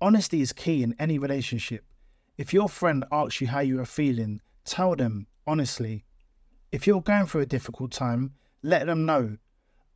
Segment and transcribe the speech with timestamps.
[0.00, 1.84] Honesty is key in any relationship.
[2.36, 6.04] If your friend asks you how you are feeling, tell them honestly.
[6.70, 9.38] If you're going through a difficult time, let them know.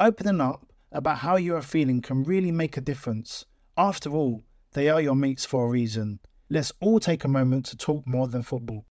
[0.01, 3.45] Opening up about how you are feeling can really make a difference.
[3.77, 6.19] After all, they are your mates for a reason.
[6.51, 8.85] Let's all take a moment to talk more than football.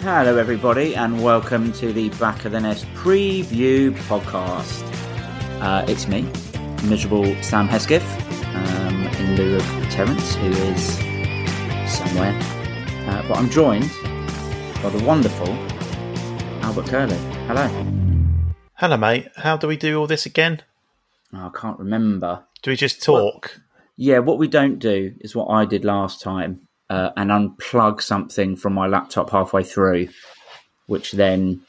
[0.00, 4.84] Hello, everybody, and welcome to the Back of the Nest preview podcast.
[5.60, 6.24] Uh, it's me,
[6.84, 8.04] miserable Sam Hesketh,
[8.54, 10.98] um, in lieu of Terence, who is
[11.90, 12.38] somewhere.
[13.08, 13.90] Uh, but I'm joined
[14.82, 15.48] by the wonderful
[16.62, 17.16] Albert Curley.
[17.46, 17.68] Hello.
[18.74, 19.28] Hello, mate.
[19.36, 20.62] How do we do all this again?
[21.32, 22.44] Oh, I can't remember.
[22.62, 23.60] Do we just talk?
[23.96, 28.56] Yeah, what we don't do is what I did last time uh, and unplug something
[28.56, 30.08] from my laptop halfway through,
[30.86, 31.62] which then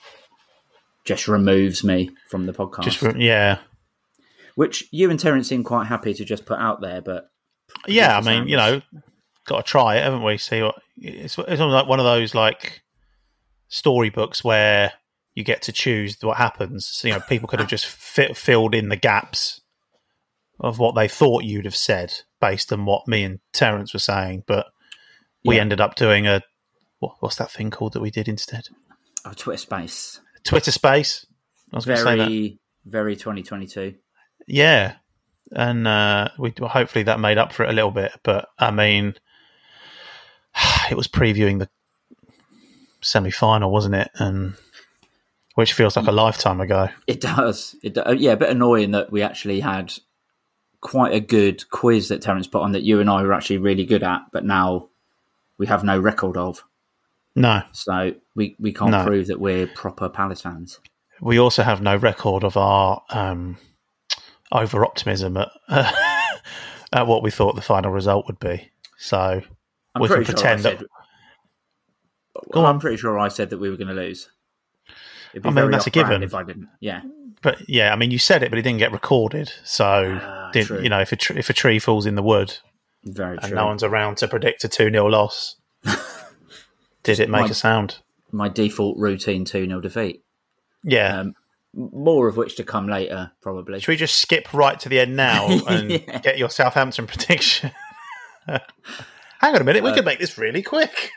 [1.06, 2.84] just removes me from the podcast.
[2.84, 3.60] just re- yeah,
[4.60, 7.30] which you and Terence seem quite happy to just put out there, but
[7.88, 8.18] yeah.
[8.18, 8.82] I mean, you know,
[9.48, 10.38] got to try it, haven't we?
[10.38, 11.38] See what it's.
[11.38, 12.82] It's almost like one of those like
[13.70, 14.92] storybooks where
[15.34, 16.86] you get to choose what happens.
[16.86, 19.62] So, you know, people could have just fi- filled in the gaps
[20.60, 24.44] of what they thought you'd have said based on what me and Terence were saying,
[24.46, 24.68] but
[25.46, 25.62] we Yeah.
[25.62, 26.42] ended up doing a
[27.00, 28.64] what, what's that thing called that we did instead?
[29.26, 31.26] oh, Twitter space Twitter Space.
[31.72, 32.26] I was going to say that.
[32.26, 33.96] very very 2022.
[34.52, 34.96] Yeah,
[35.52, 38.12] and uh, we well, hopefully that made up for it a little bit.
[38.24, 39.14] But I mean,
[40.92, 41.70] it was previewing the
[43.02, 44.10] semi-final, wasn't it?
[44.16, 44.56] And
[45.56, 46.90] which feels like a lifetime ago.
[47.08, 47.76] It does.
[47.84, 49.94] It do- yeah, a bit annoying that we actually had
[50.82, 53.86] quite a good quiz that Terence put on that you and I were actually really
[53.86, 54.88] good at, but now
[55.58, 56.64] we have no record of.
[57.36, 59.06] No, So we, we can't No.
[59.06, 60.80] prove that we're proper Palace fans.
[61.22, 63.58] we also have no record of our um,
[64.52, 65.50] over optimism at
[66.94, 68.70] at what we thought the final result would be.
[68.98, 69.42] So
[69.96, 70.80] I'm we can pretty sure pretend that.
[70.80, 70.88] said,
[72.52, 74.30] Go I'm pretty sure I said that we were going to lose.
[75.34, 76.24] It'd be I mean, that's a given.
[76.24, 77.02] If I didn't, yeah.
[77.42, 79.52] But yeah, I mean, you said it, but it didn't get recorded.
[79.64, 82.58] So, Ah, you know, if a tr- if a tree falls in the wood,
[83.04, 83.56] Very and true.
[83.56, 85.56] no one's around to predict a 2 0 loss.
[87.04, 88.00] Did it make My- a sound?
[88.32, 90.22] My default routine 2 0 defeat.
[90.84, 91.20] Yeah.
[91.20, 91.34] Um,
[91.74, 93.80] more of which to come later, probably.
[93.80, 96.20] Should we just skip right to the end now and Yeah.
[96.20, 97.72] get your Southampton prediction?
[98.48, 101.12] Hang on a minute, we could make this really quick.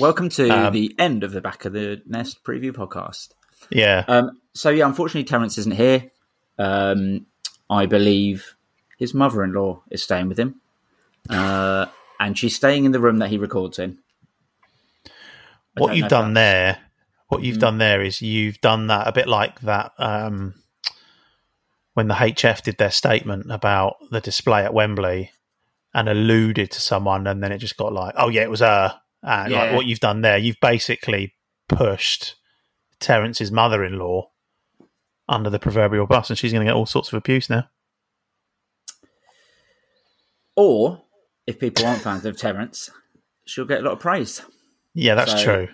[0.00, 3.28] Welcome to Um, the end of the Back of the Nest preview podcast.
[3.70, 4.04] yeah.
[4.08, 6.10] Um, so, yeah, unfortunately, Terence isn't here.
[6.58, 7.26] Um,
[7.70, 8.56] I believe
[8.98, 10.60] his mother in law is staying with him.
[11.28, 11.86] Uh,
[12.18, 13.98] and she's staying in the room that he records in.
[15.06, 15.10] I
[15.80, 16.84] what you've done that's- there,
[17.32, 20.52] what you've done there is you've done that a bit like that um,
[21.94, 25.32] when the HF did their statement about the display at Wembley
[25.94, 29.00] and alluded to someone, and then it just got like, oh yeah, it was her.
[29.22, 31.34] And like what you've done there, you've basically
[31.68, 32.34] pushed
[33.00, 34.28] Terence's mother-in-law
[35.28, 37.68] under the proverbial bus, and she's going to get all sorts of abuse now.
[40.54, 41.02] Or,
[41.46, 42.90] if people aren't fans of Terence,
[43.46, 44.42] she'll get a lot of praise.
[44.94, 45.68] Yeah, that's So, true.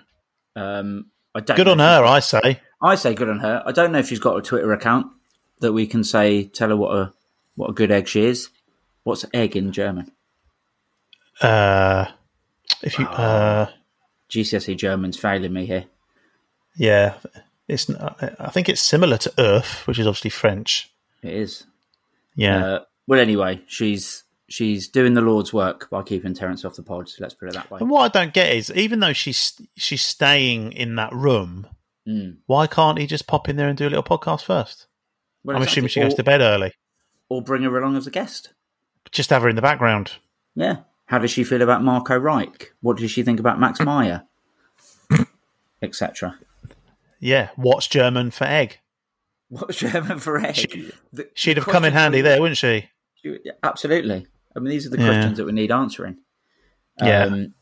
[0.55, 2.61] Um, I don't Good on her, I say.
[2.81, 3.63] I say good on her.
[3.67, 5.07] I don't know if she's got a Twitter account
[5.61, 7.13] that we can say tell her what a
[7.57, 8.51] what a good egg she is.
[9.03, 10.13] What's egg in German?
[11.41, 12.07] Uh,
[12.83, 13.67] if you, uh,
[14.31, 15.85] GCSE German's failing me here.
[16.77, 17.15] yeah,
[17.67, 17.89] it's.
[17.91, 20.91] I think it's similar to Earth, which is obviously French.
[21.23, 21.65] It is.
[22.37, 26.83] Yeah, Uh, well, anyway, she's she's doing the Lord's work by keeping Terence off the
[26.83, 27.09] pod.
[27.09, 27.79] So Let's put it that way.
[27.81, 31.67] and what I don't get is, even though she's she's staying in that room,
[32.07, 32.39] Mm.
[32.47, 34.87] why can't he just pop in there and do a little podcast first?
[35.45, 36.73] Well, I'm it's assuming she goes to bed early.
[37.29, 38.55] or bring her along as a guest.
[39.11, 40.13] Just have her in the background.
[40.55, 40.79] Yeah.
[41.07, 42.73] How does she feel about Marco Reich?
[42.81, 44.25] What does she think about Max Meyer?
[45.83, 46.37] Etc.
[47.21, 47.51] Yeah.
[47.57, 48.79] What's German for egg?
[49.49, 50.57] What's German for egg?
[50.57, 52.89] She- the have come in handy there, wouldn't she?
[53.23, 54.27] She- Absolutely.
[54.59, 55.07] I mean, these are the Yeah.
[55.09, 56.19] questions that we need answering.
[57.01, 57.25] Yeah.
[57.25, 57.55] Um,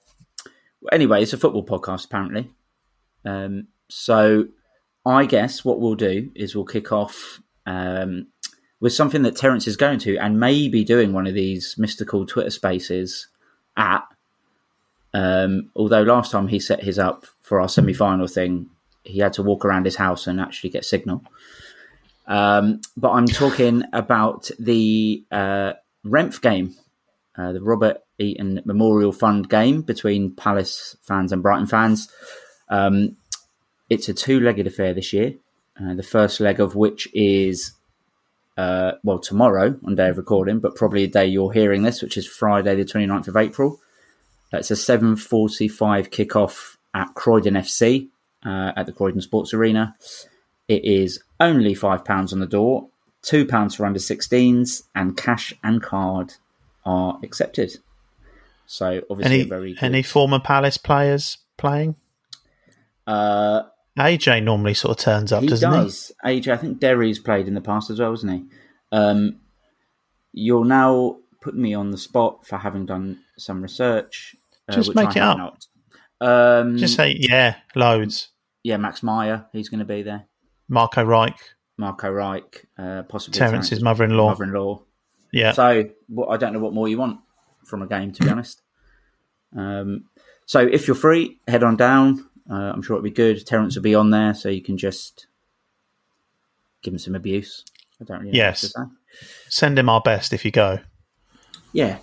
[0.91, 2.51] anyway, it's a football podcast, apparently.
[3.25, 4.47] Um, so
[5.05, 8.29] I guess what we'll do is we'll kick off um,
[8.81, 12.51] with something that Terence is going to and maybe doing one of these mystical Twitter
[12.51, 13.29] spaces
[13.77, 14.03] at.
[15.15, 18.69] Um, although last time he set his up for our semi final thing,
[19.03, 21.23] he had to walk around his house and actually get signal.
[22.27, 26.75] Um, but I'm talking about the uh, Remph game,
[27.37, 32.09] uh, the Robert Eaton Memorial Fund game between Palace fans and Brighton fans.
[32.69, 33.17] Um,
[33.89, 35.35] it's a two-legged affair this year.
[35.81, 37.73] Uh, the first leg of which is
[38.57, 42.17] uh, well tomorrow on day of recording, but probably the day you're hearing this, which
[42.17, 43.81] is Friday, the 29th of April.
[44.53, 48.09] It's a 7:45 kickoff at Croydon FC
[48.45, 49.95] uh, at the Croydon Sports Arena.
[50.69, 52.89] It is only five pounds on the door,
[53.23, 56.35] two pounds for under 16s, and cash and card
[56.87, 57.77] are accepted.
[58.65, 61.97] So obviously, Any a very good, any former Palace players playing?
[63.07, 63.63] uh,
[63.99, 66.13] AJ normally sort of turns up, he doesn't does.
[66.25, 68.45] AJ, I think Derry's played in the past as well, hasn't he?
[68.93, 69.37] Um,
[70.33, 74.35] you're now putting me on the spot for having done some research.
[74.69, 75.59] uh, Just make I it up.
[76.21, 76.77] Um.
[76.79, 78.29] Just say yeah, loads.
[78.63, 80.25] yeah, Max Meyer, he's going to be there.
[80.69, 81.39] Marco Reich,
[81.79, 84.31] Marco Reich, uh, possibly Terence's mother-in-law.
[84.31, 84.83] mother-in-law.
[85.33, 87.21] Yeah, So well, I don't know what more you want
[87.65, 88.63] from a game, to be honest.
[89.57, 90.05] Um,
[90.47, 92.29] so if you're free, head on down.
[92.49, 93.45] Uh, I'm sure it'll be good.
[93.47, 95.27] Terence will be on there, so you can just
[96.83, 97.65] give him some abuse.
[98.01, 98.63] I don't really know Yes.
[98.77, 99.27] what to say.
[99.49, 100.79] send him our best if you go.
[101.73, 101.99] Yeah.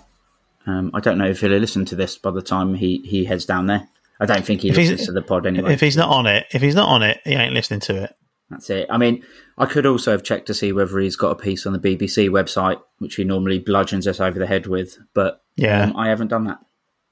[0.66, 3.46] Um, I don't know if he'll listen to this by the time he, he heads
[3.46, 3.88] down there.
[4.20, 5.72] I don't think he If listens to the pod anyway.
[5.72, 8.16] If he's not on it, if he's not on it, he ain't listening to it.
[8.54, 8.86] That's it.
[8.90, 9.24] I mean,
[9.58, 12.28] I could also have checked to see whether he's got a piece on the BBC
[12.30, 15.84] website, which he normally bludgeons us over the head with, but Yeah.
[15.84, 16.58] um, I haven't done that.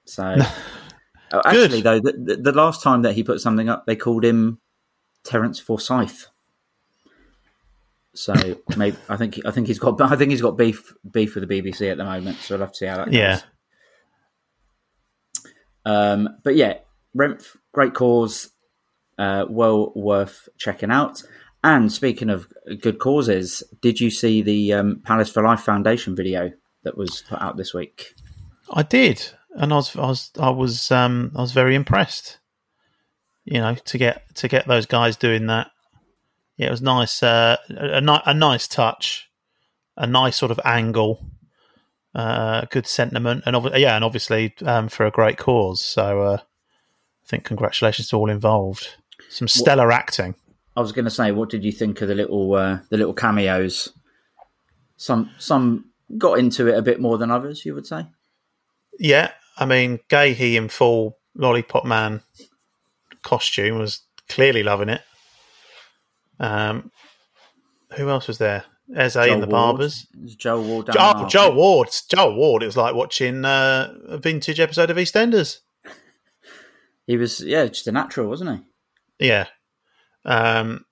[0.07, 0.37] So,
[1.35, 4.23] Oh, actually, though, the, the, the last time that he put something up, they called
[4.25, 4.59] him
[5.25, 6.27] Terence Forsyth.
[8.15, 8.35] So
[8.77, 11.63] maybe I think I think he's got I think he's got beef beef with the
[11.63, 12.37] BBC at the moment.
[12.39, 13.15] So we'll have to see how that goes.
[13.15, 13.41] Yeah.
[15.87, 16.79] Um, but yeah,
[17.17, 18.51] Remph, great cause,
[19.19, 21.23] uh, well worth checking out.
[21.65, 26.51] And speaking of good causes, did you see the um, Palace for Life Foundation video
[26.83, 28.15] that was put out this week?
[28.73, 32.39] I did, and I was, I was, I was, um, I was very impressed.
[33.45, 35.71] You know, to get to get those guys doing that,
[36.57, 39.31] yeah, it was nice, uh, a, a, nice touch,
[39.97, 41.27] a nice sort of angle,
[42.15, 45.81] uh, good sentiment, and yeah, and obviously um, for a great cause.
[45.81, 48.97] So uh, I think congratulations to all involved.
[49.29, 50.35] Some stellar acting.
[50.77, 53.15] I was going to say, what did you think of the little uh, the little
[53.15, 53.91] cameos?
[54.97, 55.87] Some some
[56.19, 58.07] got into it a bit more than others, you would say.
[58.99, 62.23] Yeah, I mean, Guéhi in full Lollipop Man
[63.23, 65.03] costume was clearly loving it.
[66.39, 66.91] Um,
[67.97, 68.65] who else was there?
[68.95, 69.51] Eze Joe and the Ward.
[69.51, 70.07] Barbers.
[70.37, 70.87] Joe Ward.
[70.87, 71.55] down Oh, Joe.
[71.55, 71.89] Ward.
[72.11, 72.63] Joe Ward.
[72.63, 75.59] It was like watching uh, a vintage episode of EastEnders.
[77.07, 78.65] He was yeah, just a natural, wasn't he?
[79.23, 79.47] Yeah.
[80.25, 80.85] Um,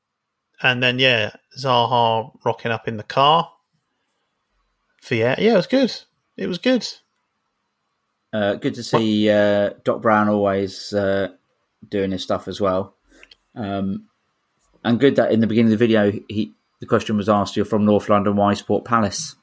[0.63, 3.51] and then, yeah, Zaha rocking up in the car.
[5.01, 5.95] For yeah, yeah, it was good.
[6.37, 6.87] It was good.
[8.33, 11.29] Uh, good to see uh, Doc Brown always uh,
[11.89, 12.95] doing his stuff as well.
[13.55, 14.07] Um,
[14.85, 17.65] and good that in the beginning of the video, he the question was asked, "You're
[17.65, 19.35] from North London, why Sport Palace?"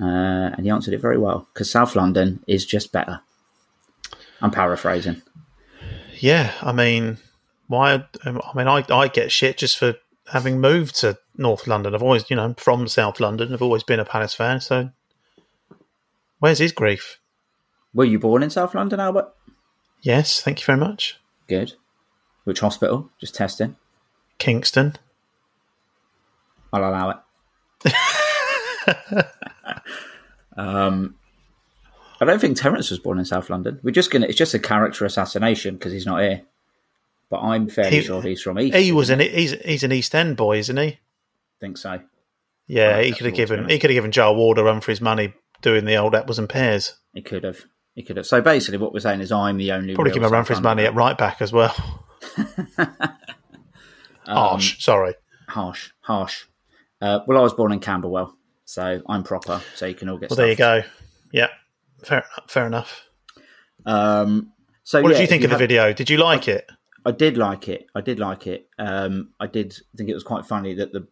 [0.00, 0.04] Uh,
[0.54, 3.20] and he answered it very well because South London is just better.
[4.40, 5.22] I'm paraphrasing.
[6.20, 7.18] Yeah, I mean,
[7.70, 8.04] why?
[8.24, 9.94] um, I mean, I, I get shit just for
[10.32, 11.94] having moved to North London.
[11.94, 13.54] I've always, you know, from South London.
[13.54, 14.60] I've always been a Palace fan.
[14.60, 14.90] So,
[16.40, 17.20] where's his grief?
[17.94, 19.32] Were you born in South London, Albert?
[20.02, 21.20] Yes, thank you very much.
[21.46, 21.74] Good.
[22.42, 23.08] Which hospital?
[23.20, 23.76] Just testing.
[24.38, 24.96] Kingston.
[26.72, 27.22] I'll allow
[27.84, 27.94] it.
[30.56, 31.14] um,
[32.20, 33.78] I don't think Terence was born in South London.
[33.84, 34.26] We're just gonna.
[34.26, 36.42] It's just a character assassination because he's not here.
[37.30, 38.76] But I'm fairly He- sure he's from East.
[38.76, 40.98] He was an he's he's an East End boy, isn't he?
[41.60, 42.00] think so.
[42.66, 45.00] Yeah, he could have given he could have given Joel Ward a run for his
[45.00, 45.32] money
[45.62, 46.96] doing the old apples and pears.
[47.14, 47.64] He could have.
[47.94, 48.26] He could have.
[48.26, 49.94] So basically, what we're saying is, I'm the only.
[49.94, 51.74] Probably give him a run for his money at right back as well.
[54.26, 55.14] Um, Harsh, sorry.
[55.48, 56.44] harsh, harsh.
[57.00, 59.60] Uh, well, I was born in Camberwell, So I'm proper.
[59.74, 60.30] So you can all get.
[60.30, 60.82] Well, there you go.
[61.32, 61.48] Yeah,
[62.04, 63.06] fair, fair enough.
[63.86, 64.52] Um,
[64.84, 65.92] so What yeah, did you think of the have- video?
[65.92, 66.64] Did you like it?
[67.04, 67.86] I did like it.
[67.94, 68.68] I did like it.
[68.78, 71.06] Um, I did think it was quite funny that the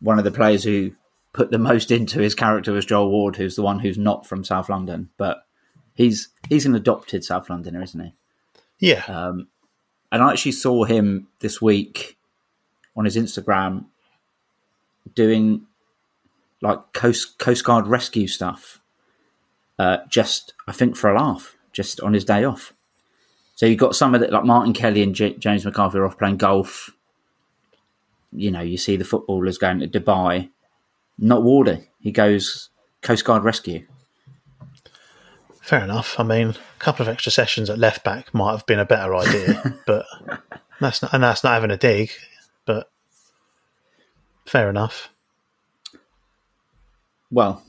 [0.00, 0.92] one of the players who
[1.32, 4.44] put the most into his character was Joel Ward, who's the one who's not from
[4.44, 5.46] South London, but
[5.94, 8.14] he's he's an adopted South Londoner, isn't he?
[8.78, 9.48] Yeah, Um,
[10.12, 12.16] and I actually saw him this week
[12.94, 13.86] on his Instagram
[15.14, 15.66] doing
[16.62, 18.80] like Coast Coast Guard rescue stuff.
[19.78, 22.72] Uh, just I think for a laugh, just on his day off.
[23.56, 26.18] So you've got some of it like Martin Kelly and J- James McCarthy are off
[26.18, 26.90] playing golf.
[28.32, 30.50] You know, you see the footballers going to Dubai.
[31.18, 31.86] Not Wardy.
[32.00, 32.68] He goes
[33.02, 33.86] Coast Guard rescue.
[35.62, 36.20] fair enough.
[36.20, 39.14] I mean, a couple of extra sessions at left back might have been a better
[39.16, 40.04] idea, but
[40.78, 42.10] that's not, and that's not having a dig.
[42.66, 42.90] But
[44.44, 45.08] fair enough.
[47.30, 47.64] Well,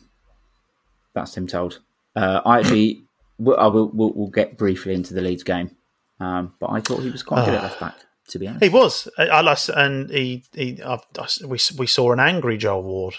[1.13, 1.79] that's him told.
[2.15, 3.03] Uh, I actually,
[3.39, 5.75] I will, we'll, we'll get briefly into the Leeds game,
[6.19, 7.95] um, but I thought he was quite good at left back,
[8.29, 8.63] to be honest.
[8.63, 10.99] He was, I, I and he, he, I,
[11.45, 13.15] we we saw an angry Joel Ward.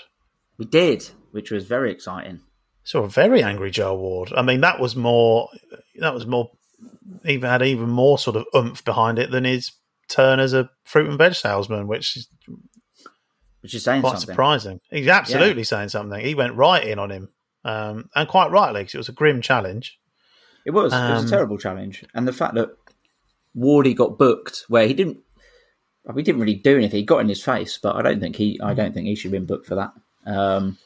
[0.59, 2.40] We did, which was very exciting.
[2.85, 4.33] Saw a very angry Joel Ward.
[4.37, 5.49] I mean, that was more,
[6.00, 6.50] that was more,
[7.25, 9.71] even had even more sort of oomph behind it than his
[10.09, 12.28] turn as a fruit and veg salesman, which is
[13.61, 14.26] Which is saying quite something.
[14.33, 14.81] surprising.
[14.90, 16.19] He's absolutely saying something.
[16.25, 17.28] He went right in on him,
[17.64, 19.99] um, and quite rightly because it was a grim challenge.
[20.64, 20.93] It was.
[20.93, 22.71] it was Um, a terrible challenge, and the fact that
[23.59, 25.19] Wardy got booked where he didn't,
[26.05, 26.99] well, he didn't really do anything.
[27.00, 29.33] He got in his face, but I don't think he, I don't think he should
[29.33, 29.93] have been booked for that.
[30.27, 30.79] Um,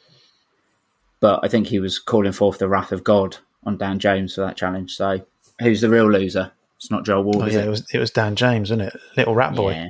[1.20, 4.40] but I think he was calling forth the wrath of God on Dan James for
[4.40, 4.92] that challenge.
[4.96, 5.24] So
[5.60, 6.52] who's the real loser?
[6.76, 7.66] It's not Joel Ward, Oh, yeah, it?
[7.66, 9.00] it was it was Dan James, wasn't it?
[9.16, 9.70] Little rat boy.
[9.72, 9.88] Yeah,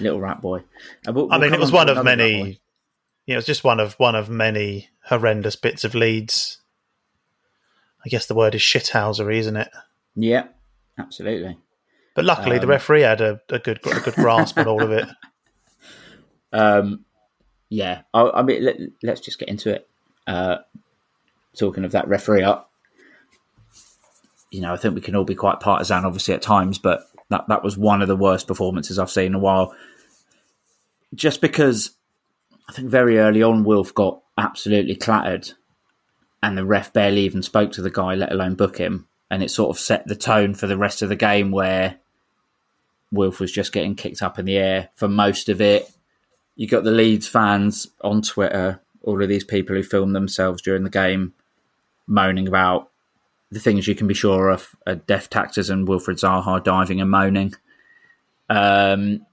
[0.00, 0.64] little rat boy.
[1.06, 2.38] Uh, we'll- I mean, it was on one of another rat boy.
[2.42, 2.60] many.
[3.26, 6.58] Yeah, it was just one of one of many horrendous bits of leads.
[8.04, 9.68] I guess the word is shithousery, isn't it?
[10.16, 10.46] Yeah,
[10.98, 11.58] absolutely.
[12.14, 14.90] But luckily, Um, the referee had a, a good a good grasp on all of
[14.92, 15.08] it.
[16.54, 17.06] Um,
[17.70, 19.88] yeah, I, I mean, let, let's just get into it.
[20.26, 20.56] Uh,
[21.58, 22.70] talking of that referee up,
[24.50, 27.46] you know, I think we can all be quite partisan, obviously, at times, but that,
[27.48, 29.74] that was one of the worst performances I've seen in a while.
[31.14, 31.92] Just because
[32.68, 35.52] I think very early on, Wilf got absolutely clattered,
[36.42, 39.08] and the ref barely even spoke to the guy, let alone book him.
[39.30, 42.00] And it sort of set the tone for the rest of the game where
[43.12, 45.88] Wilf was just getting kicked up in the air for most of it
[46.56, 50.84] you got the Leeds fans on Twitter, all of these people who film themselves during
[50.84, 51.34] the game,
[52.06, 52.90] moaning about
[53.50, 57.10] the things you can be sure of: uh, Def Taxes and Wilfred Zaha diving and
[57.10, 57.54] moaning.
[58.50, 59.26] Um,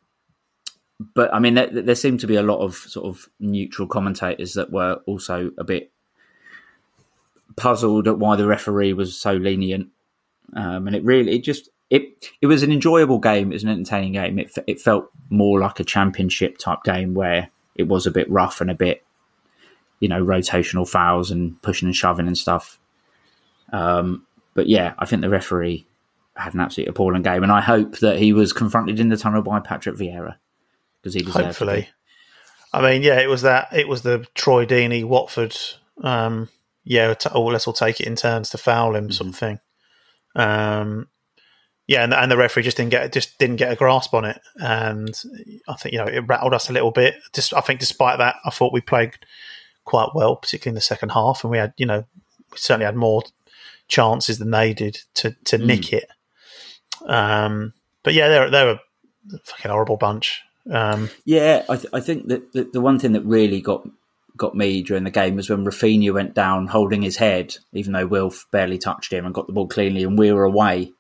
[1.14, 4.54] but I mean, there, there seemed to be a lot of sort of neutral commentators
[4.54, 5.92] that were also a bit
[7.56, 9.90] puzzled at why the referee was so lenient.
[10.56, 13.52] Um, and it really, it just, it it was an enjoyable game.
[13.52, 14.40] It was an entertaining game.
[14.40, 18.62] It it felt more like a championship type game where it was a bit rough
[18.62, 19.04] and a bit,
[20.00, 22.80] you know, rotational fouls and pushing and shoving and stuff.
[23.72, 25.88] Um, but yeah, I think the referee
[26.36, 29.42] had an absolutely appalling game, and I hope that he was confronted in the tunnel
[29.42, 30.36] by Patrick Vieira
[31.02, 31.88] because he deserved Hopefully, be.
[32.74, 33.70] I mean, yeah, it was that.
[33.74, 35.58] It was the Troy Deeney Watford.
[36.02, 36.50] Um,
[36.84, 39.32] yeah, t- oh, let's all take it in turns to foul him, Mm-hmm.
[39.32, 39.60] thing.
[40.36, 41.08] Um,
[41.90, 44.40] yeah, and, and the referee just didn't get just didn't get a grasp on it,
[44.58, 45.10] and
[45.68, 47.16] I think you know it rattled us a little bit.
[47.34, 49.14] Just I think despite that, I thought we played
[49.86, 52.06] quite well, particularly in the second half, and we had you know
[52.52, 53.24] we certainly had more
[53.88, 55.66] chances than they did to to Mm.
[55.66, 56.10] nick it.
[57.08, 58.80] Um, but yeah, they're they're a
[59.46, 60.42] fucking horrible bunch.
[60.72, 63.88] Um, Yeah, I, th- I think that the, the one thing that really got
[64.38, 68.06] got me during the game was when Raphinha went down holding his head, even though
[68.06, 70.94] Wilf barely touched him and got the ball cleanly, and we were away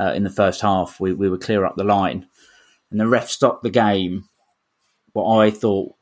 [0.00, 0.98] uh, in the first half.
[0.98, 2.26] We, we were clear up the line,
[2.90, 4.24] and the ref stopped the game.
[5.12, 5.94] What I thought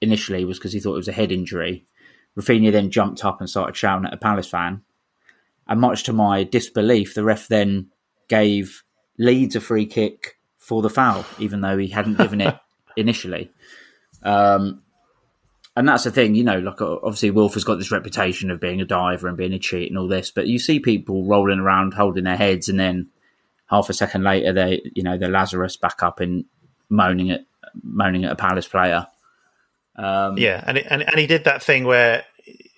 [0.00, 1.86] initially was because he thought it was a head injury.
[2.38, 4.82] Raphinha then jumped up and started shouting at a Palace fan,
[5.66, 7.90] and much to my disbelief, the ref then
[8.28, 8.84] gave
[9.18, 12.56] Leeds a free kick for the foul, even though he hadn't given it
[12.96, 13.50] initially.
[14.22, 14.82] Um,
[15.76, 18.80] and that's the thing, you know, like obviously Wilf has got this reputation of being
[18.80, 21.94] a diver and being a cheat and all this, but you see people rolling around
[21.94, 23.08] holding their heads and then
[23.70, 26.44] half a second later they you know, they're Lazarus back up and
[26.88, 27.44] moaning at
[27.82, 29.06] moaning at a Palace player.
[29.96, 32.24] Um, Yeah, and it, and and he did that thing where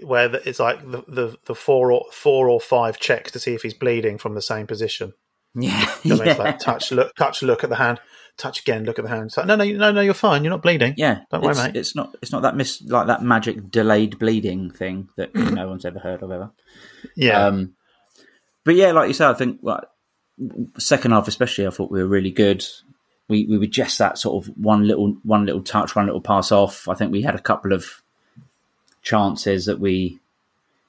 [0.04, 3.62] where it's like the, the the four or four or five checks to see if
[3.62, 5.14] he's bleeding from the same position.
[5.54, 5.94] Yeah.
[6.02, 6.28] You know what I mean?
[6.30, 6.44] It's yeah.
[6.44, 8.00] like touch, look, touch, look at the hand.
[8.38, 9.26] touch again, look at the hand.
[9.26, 10.44] It's like, no, no, no, no, you're fine.
[10.44, 10.94] You're not bleeding.
[10.96, 11.76] Yeah, don't worry, mate.
[11.76, 12.16] It's not.
[12.22, 16.22] It's not that mis like that magic delayed bleeding thing that no one's ever heard
[16.22, 16.52] of ever.
[17.14, 17.74] yeah, Um,
[18.64, 19.84] but yeah, like you said, I think like,
[20.78, 22.64] second half especially, I thought we were really good.
[23.28, 26.52] We we were just that sort of one little one little touch, one little pass
[26.52, 26.88] off.
[26.88, 28.02] I think we had a couple of
[29.02, 30.18] chances that we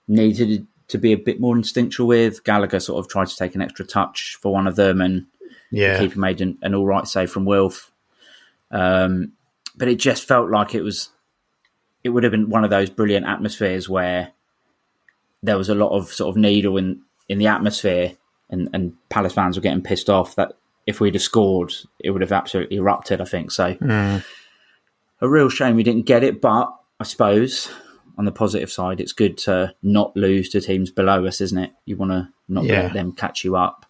[0.07, 2.43] needed to be a bit more instinctual with.
[2.43, 5.25] Gallagher sort of tried to take an extra touch for one of them, and
[5.71, 7.91] yeah, the keeper made an, an all right save from Wilf.
[8.71, 9.33] Um,
[9.75, 11.09] but it just felt like it was,
[12.03, 14.31] it would have been one of those brilliant atmospheres where
[15.41, 18.13] there was a lot of sort of needle in, in the atmosphere
[18.53, 20.53] and, and Palace fans were getting pissed off that
[20.85, 23.51] if we'd have scored, it would have absolutely erupted, I think.
[23.51, 24.23] So mm.
[25.21, 27.69] a real shame we didn't get it, but I suppose
[28.17, 31.71] on the positive side, it's good to not lose to teams below us, isn't it?
[31.85, 32.83] You want to not Yeah.
[32.83, 33.85] let them catch you up.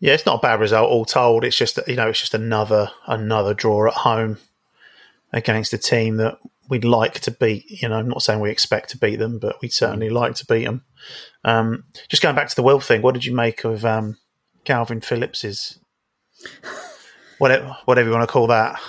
[0.00, 0.14] yeah.
[0.14, 1.44] It's not a bad result, all told.
[1.44, 4.38] It's just you know, it's just another another draw at home
[5.32, 6.38] against a team that
[6.72, 7.70] we'd like to beat.
[7.70, 10.46] You know, I'm not saying we expect to beat them, but we'd certainly like to
[10.46, 10.82] beat them.
[11.44, 14.16] Um, just going back to the Will thing, what did you make of um,
[14.64, 15.78] Kalvin Phillips's
[17.38, 18.80] whatever whatever you want to call that?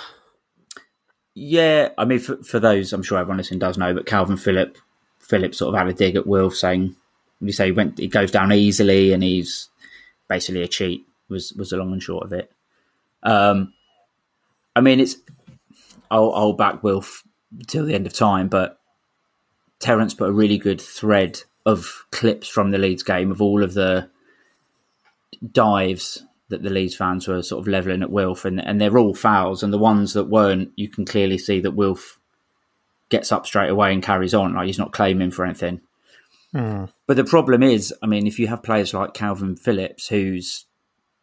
[1.34, 4.78] Yeah, I mean, for, for those, I'm sure everyone listening does know, but Kalvin Phillip,
[5.18, 6.96] Phillips sort of had a dig at Wilf, saying,
[7.38, 9.68] "When you say he went, he goes down easily, and he's
[10.26, 12.50] basically a cheat." Was was the long and short of it.
[13.22, 13.74] Um,
[14.74, 15.16] I mean, it's
[16.10, 17.22] I'll, I'll back Wilf
[17.66, 18.78] till the end of time, but
[19.80, 23.74] Terence put a really good thread of clips from the Leeds game of all of
[23.74, 24.10] the
[25.52, 29.14] dives that the Leeds fans were sort of levelling at Wilf, and, and they're all
[29.14, 29.62] fouls.
[29.62, 32.20] And the ones that weren't, you can clearly see that Wilf
[33.08, 34.54] gets up straight away and carries on.
[34.54, 35.80] Like he's not claiming for anything.
[36.52, 36.84] Hmm.
[37.06, 40.66] But the problem is, I mean, if you have players like Kalvin Phillips, who's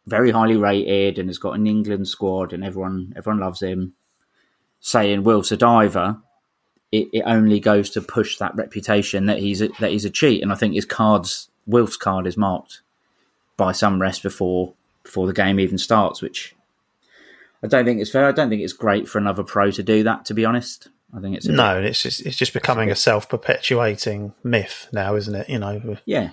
[0.06, 3.94] very highly rated and has got an England squad, and everyone everyone loves him,
[4.82, 6.18] saying Wilf's a diver,
[6.90, 10.42] it, it only goes to push that reputation that he's a, that he's a cheat.
[10.42, 12.82] And I think his cards, Wilf's card, is marked
[13.56, 16.54] by some rest before before the game even starts, which
[17.62, 18.26] I don't think it's fair.
[18.26, 20.26] I don't think it's great for another pro to do that.
[20.26, 24.34] To be honest, I think it's No, it's just it's just becoming a self perpetuating
[24.42, 25.48] myth now, isn't it?
[25.48, 26.30] You know, yeah.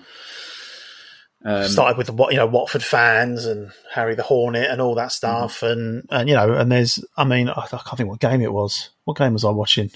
[1.42, 4.94] Um, started with the what you know Watford fans and Harry the Hornet and all
[4.96, 8.20] that stuff, and and you know, and there's I mean I, I can't think what
[8.20, 8.90] game it was.
[9.04, 9.90] What game was I watching?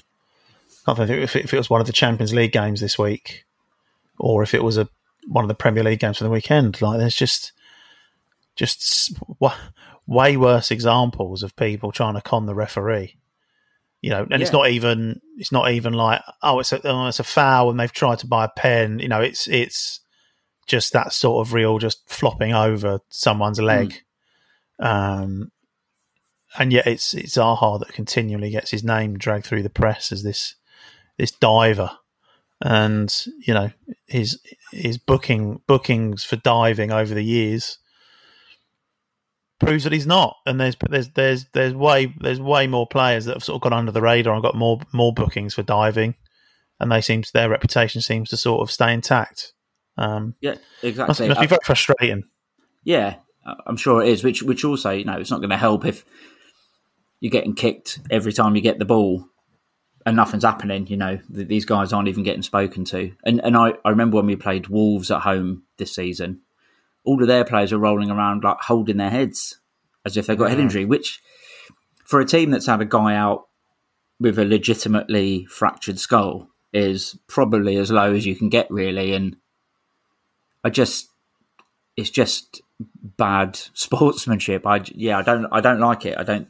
[0.87, 2.99] I can't think if it, if it was one of the Champions League games this
[2.99, 3.45] week,
[4.19, 4.89] or if it was a
[5.29, 6.81] one of the Premier League games for the weekend.
[6.81, 7.53] Like there's just
[8.57, 9.19] just
[10.07, 13.17] way worse examples of people trying to con the referee.
[14.01, 17.21] You know, and it's not even it's not even like oh it's a oh, it's
[17.21, 18.99] a foul and they've tried to buy a pen.
[18.99, 20.01] You know, it's it's
[20.67, 24.03] just that sort of real just flopping over someone's leg.
[24.79, 25.53] Um,
[26.57, 30.23] and yet it's it's Zaha that continually gets his name dragged through the press as
[30.23, 30.55] this
[31.19, 31.91] this diver,
[32.61, 33.15] and
[33.47, 33.71] you know
[34.07, 34.41] his
[34.73, 37.79] his booking bookings for diving over the years
[39.59, 40.37] proves that he's not.
[40.47, 43.79] And there's there's there's there's way there's way more players that have sort of gone
[43.79, 46.15] under the radar and got more more bookings for diving,
[46.79, 49.54] and they seem to, their reputation seems to sort of stay intact.
[49.97, 51.29] Um, yeah, exactly.
[51.29, 52.25] must be very frustrating.
[52.83, 53.17] Yeah,
[53.67, 54.25] I'm sure it is.
[54.25, 56.05] Which, which also, you know, it's not going to help if
[57.21, 59.27] you're getting kicked every time you get the ball
[60.07, 60.87] and nothing's happening.
[60.87, 63.13] You know, Th- these guys aren't even getting spoken to.
[63.25, 66.41] And and I, I remember when we played Wolves at home this season,
[67.05, 69.59] all of their players were rolling around like holding their heads
[70.05, 70.85] as if they've got a head injury.
[70.85, 71.21] Which,
[72.05, 73.49] for a team that's had a guy out
[74.21, 79.15] with a legitimately fractured skull, is probably as low as you can get, really.
[79.15, 79.37] And
[80.65, 81.11] I just
[81.97, 82.63] it's just
[83.03, 84.67] bad sportsmanship.
[84.67, 86.19] I yeah, I don't I don't like it.
[86.19, 86.49] I don't.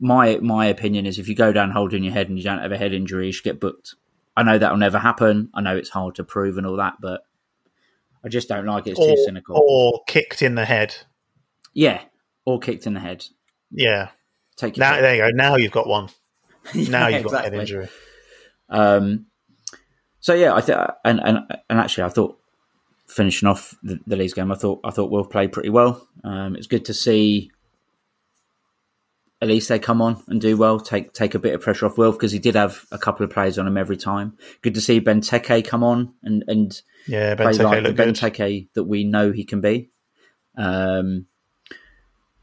[0.00, 2.72] My my opinion is if you go down holding your head and you don't have
[2.72, 3.94] a head injury, you should get booked.
[4.36, 5.50] I know that will never happen.
[5.54, 7.22] I know it's hard to prove and all that, but
[8.24, 8.90] I just don't like it.
[8.90, 9.56] It's too cynical.
[9.56, 10.96] or kicked in the head.
[11.74, 12.02] yeah,
[12.44, 13.24] or kicked in the head.
[13.70, 14.08] Yeah.
[14.56, 15.28] Take your Now there you go.
[15.32, 16.08] Now you've got one.
[16.74, 17.88] Now you've got a head injury.
[18.68, 19.26] Um,
[20.20, 21.38] so yeah, I think, and, and
[21.70, 22.38] and actually, I thought
[23.08, 26.06] finishing off the, the Leeds game, I thought I thought Wilf played pretty well.
[26.24, 27.50] Um, it's good to see
[29.40, 31.96] at least they come on and do well, take take a bit of pressure off
[31.96, 34.36] Wilf because he did have a couple of players on him every time.
[34.62, 38.14] Good to see Benteke come on and and Yeah, play Benteke like the good.
[38.14, 39.90] Benteke that we know he can be.
[40.56, 41.26] Um,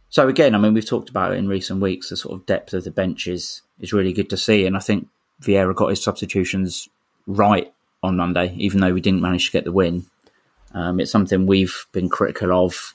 [0.09, 2.09] so again, I mean, we've talked about it in recent weeks.
[2.09, 4.79] The sort of depth of the bench is is really good to see, and I
[4.79, 5.09] think
[5.41, 6.87] Vieira got his substitutions
[7.27, 10.05] right on Monday, even though we didn't manage to get the win.
[10.75, 12.93] Um, it's something we've been critical of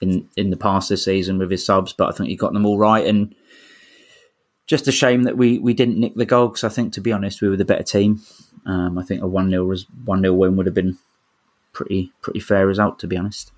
[0.00, 2.66] in in the past this season with his subs, but I think he got them
[2.66, 3.06] all right.
[3.06, 3.34] And
[4.66, 7.12] just a shame that we we didn't nick the goal because I think, to be
[7.12, 8.22] honest, we were the better team.
[8.66, 10.98] Um, I think a one 0 one 0 win would have been
[11.72, 13.52] pretty pretty fair result, to be honest.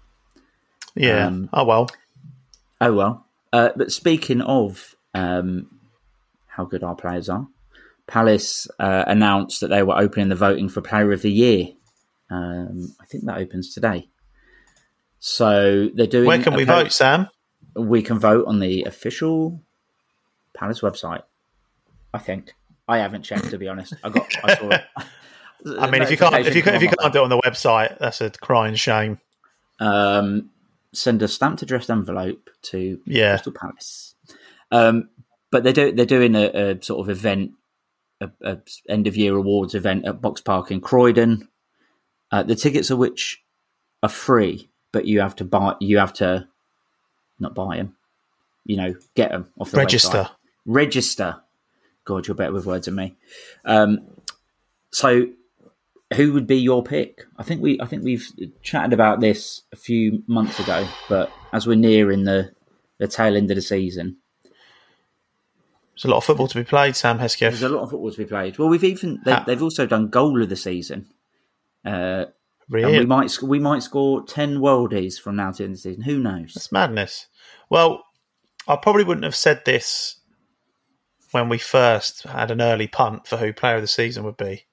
[0.96, 1.26] Yeah.
[1.26, 1.88] Um, oh well.
[2.80, 3.26] Oh well.
[3.52, 5.70] Uh, but speaking of um,
[6.48, 7.46] how good our players are,
[8.06, 11.68] Palace uh, announced that they were opening the voting for Player of the Year.
[12.30, 14.08] Um, I think that opens today.
[15.18, 16.26] So they're doing.
[16.26, 17.28] Where can we vote- Sam?
[17.74, 19.60] We can vote on the official
[20.56, 21.22] Palace website.
[22.14, 22.52] I think
[22.88, 23.92] I haven't checked to be honest.
[24.02, 24.26] I got.
[24.44, 24.84] I saw it.
[25.80, 27.98] I mean, if you can't, if you, if you can't do it on the website,
[27.98, 29.18] that's a crying shame.
[29.80, 30.50] um,
[30.92, 33.32] send a stamped addressed envelope to Yeah.
[33.32, 34.14] Crystal Palace.
[34.70, 35.10] Um,
[35.50, 37.52] but they do they're doing a, a sort of event,
[38.20, 38.58] a, a
[38.88, 41.48] end of year awards event at Boxpark in Croydon.
[42.30, 43.42] Uh, the tickets of which
[44.02, 45.74] are free, but you have to buy.
[45.80, 46.48] You have to
[47.38, 47.94] not buy them.
[48.64, 50.24] You know, get them off the Register.
[50.24, 50.30] website.
[50.66, 51.36] Register.
[52.04, 53.16] God, you're better with words than me.
[53.64, 54.00] Um,
[54.90, 55.26] so
[56.14, 57.24] who would be your pick?
[57.36, 58.28] I think we I think we've
[58.62, 62.52] chatted about this a few months ago, but as we're nearing the
[62.98, 64.16] the tail end of the season,
[65.94, 67.50] There's a lot of football to be played, Sam Hesketh.
[67.52, 68.58] there's a lot of football to be played.
[68.58, 71.06] Well, we've even they, they've also done goal of the season,
[71.86, 72.26] uh,
[72.72, 75.90] and we might we might score ten worldies from now to the end of the
[75.90, 76.02] season.
[76.02, 76.54] Who knows?
[76.54, 77.26] That's madness.
[77.70, 78.04] Well,
[78.66, 80.16] I probably wouldn't have said this
[81.30, 84.64] when we first had an early punt for who player of the season would be.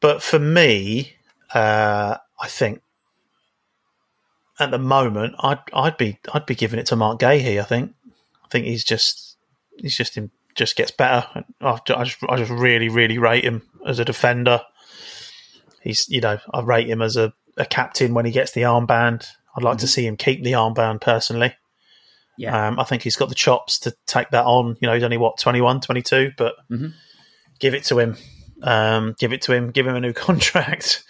[0.00, 1.14] But for me,
[1.52, 2.82] uh, I think
[4.58, 7.60] at the moment I'd I'd be I'd be giving it to Marc Guéhi.
[7.60, 7.94] I think
[8.44, 9.36] I think he's just
[9.76, 11.44] he's just in, just gets better.
[11.60, 14.62] I just I just really really rate him as a defender.
[15.82, 19.26] He's you know I rate him as a, a captain when he gets the armband.
[19.56, 21.54] I'd like to see him keep the armband personally.
[22.36, 24.76] Yeah, Um, I think he's got the chops to take that on.
[24.80, 26.92] You know, he's only what 21, 22, but Mhm.
[27.58, 28.16] give it to him.
[28.62, 29.70] Um, give it to him.
[29.72, 31.02] Give him a new contract.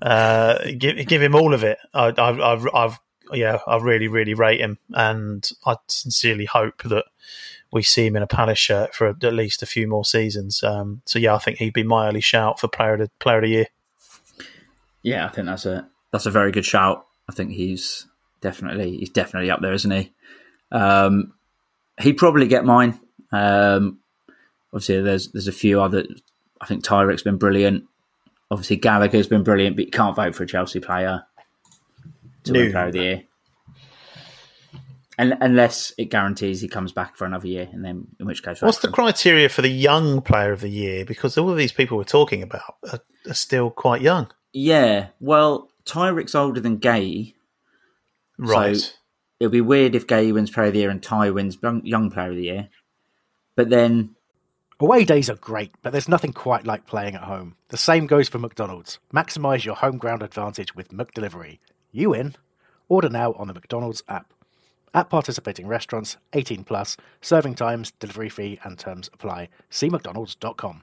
[0.00, 1.78] Uh, give give him all of it.
[1.94, 2.98] I, I've, I've, I've,
[3.32, 7.04] yeah, I really, really rate him, and I sincerely hope that
[7.72, 10.62] we see him in a Palace shirt for at least a few more seasons.
[10.62, 13.38] Um, so yeah, I think he'd be my early shout for player of the player
[13.38, 13.66] of the year.
[15.06, 17.06] Yeah, I think that's a that's a very good shout.
[17.28, 18.08] I think he's
[18.40, 20.12] definitely he's definitely up there, isn't he?
[20.72, 21.32] Um,
[22.00, 22.98] he'd probably get mine.
[23.30, 24.00] Um,
[24.72, 26.04] obviously, there's there's a few other.
[26.60, 27.84] I think Tyrick's been brilliant.
[28.50, 31.22] Obviously, Gallagher's been brilliant, but you can't vote for a Chelsea player
[32.42, 33.22] to win Player of the Year,
[35.18, 38.60] and, unless it guarantees he comes back for another year, and then in which case,
[38.60, 38.94] What's the him.
[38.94, 41.04] criteria for the young player of the year?
[41.04, 45.08] Because all of these people we're talking about are, are still quite young, yeah?
[45.20, 47.34] Well, Tyrick's older than Guéhi.
[48.38, 48.76] right?
[48.76, 48.92] So-
[49.38, 52.10] It'll be weird if Guéhi wins Player of the Year and Ty wins young, young
[52.10, 52.68] Player of the Year,
[53.54, 54.14] but then
[54.80, 57.56] Away days are great, but there's nothing quite like playing at home.
[57.68, 58.98] The same goes for McDonald's.
[59.14, 61.58] Maximise your home ground advantage with McDelivery.
[61.92, 62.34] You in?
[62.88, 64.32] Order now on the McDonald's app.
[64.94, 69.48] At participating restaurants, 18 plus, serving times, delivery fee, and terms apply.
[69.70, 70.82] See McDonald's.com.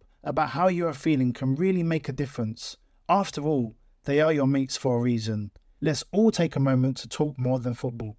[0.23, 2.77] about how you are feeling can really make a difference.
[3.09, 5.51] After all, they are your mates for a reason.
[5.81, 8.17] Let's all take a moment to talk more than football.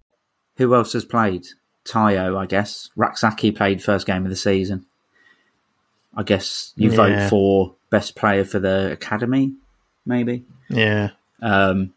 [0.57, 1.47] who else has played?
[1.83, 2.89] Tayo, I guess.
[2.95, 4.85] Rak-Sakyi played first game of the season.
[6.15, 6.95] I guess you Yeah.
[6.95, 9.53] vote for best player for the academy,
[10.05, 10.45] maybe.
[10.69, 11.09] Yeah,
[11.41, 11.93] Um,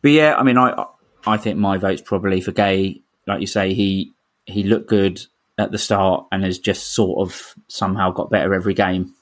[0.00, 0.86] but yeah, I mean, I
[1.26, 3.02] I think my vote's probably for Guéhi.
[3.26, 4.12] Like you say, he
[4.46, 5.20] he looked good
[5.58, 9.14] at the start and has just sort of somehow got better every game.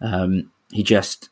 [0.00, 1.28] Um, he just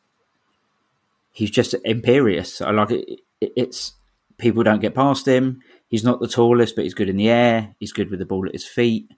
[1.32, 2.60] he's just imperious.
[2.60, 3.52] I like it, it.
[3.56, 3.92] It's
[4.38, 5.60] people don't get past him.
[5.88, 7.74] He's not the tallest, but he's good in the air.
[7.78, 9.10] He's good with the ball at his feet.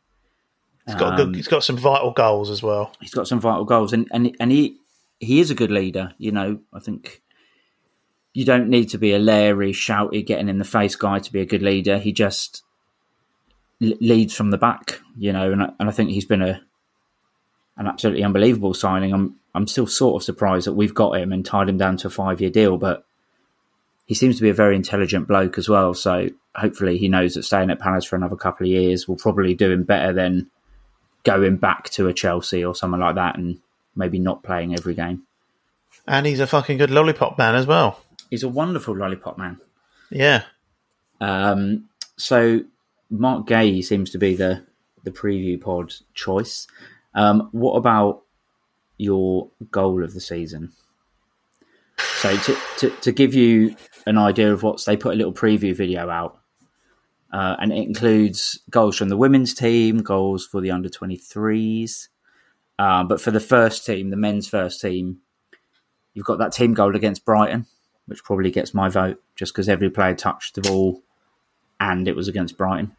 [0.86, 2.92] he's got a Um, good, he's got some vital goals as well.
[3.00, 4.78] he's got some vital goals, and and and he
[5.20, 6.12] he is a good leader.
[6.18, 7.22] You know, I think
[8.32, 11.40] you don't need to be a leery, shouty, getting in the face guy to be
[11.40, 11.98] a good leader.
[11.98, 12.64] He just
[13.80, 15.00] l- leads from the back.
[15.16, 16.60] You know, and I, and I think he's been a
[17.76, 19.12] an absolutely unbelievable signing.
[19.12, 22.08] I'm I'm still sort of surprised that we've got him and tied him down to
[22.08, 23.04] a five year deal, but
[24.06, 25.94] he seems to be a very intelligent bloke as well.
[25.94, 29.54] So hopefully he knows that staying at Palace for another couple of years will probably
[29.54, 30.50] do him better than
[31.22, 33.60] going back to a Chelsea or something like that and
[33.96, 35.22] maybe not playing every game.
[36.06, 38.00] And he's a fucking good lollipop man as well.
[38.28, 39.58] He's a wonderful lollipop man.
[40.10, 40.42] Yeah.
[41.20, 42.60] Um, so
[43.10, 44.64] Marc Guéhi seems to be the
[45.04, 46.66] the preview pod choice.
[47.14, 48.22] Um, what about
[48.98, 50.72] your goal of the season?
[51.98, 55.76] So to, to, to give you an idea of what's, they put a little preview
[55.76, 56.38] video out,
[57.32, 62.08] uh, and it includes goals from the women's team, goals for the under twenty threes,
[62.78, 65.18] uh, but for the first team, the men's first team,
[66.14, 67.66] you've got that team goal against Brighton,
[68.06, 71.02] which probably gets my vote just because every player touched the ball,
[71.78, 72.96] and it was against Brighton.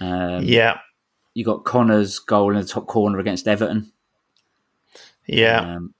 [0.00, 0.78] Um, Yeah.
[1.34, 3.92] You got Conor's goal in the top corner against Everton.
[5.26, 5.76] Yeah.
[5.76, 5.94] Um,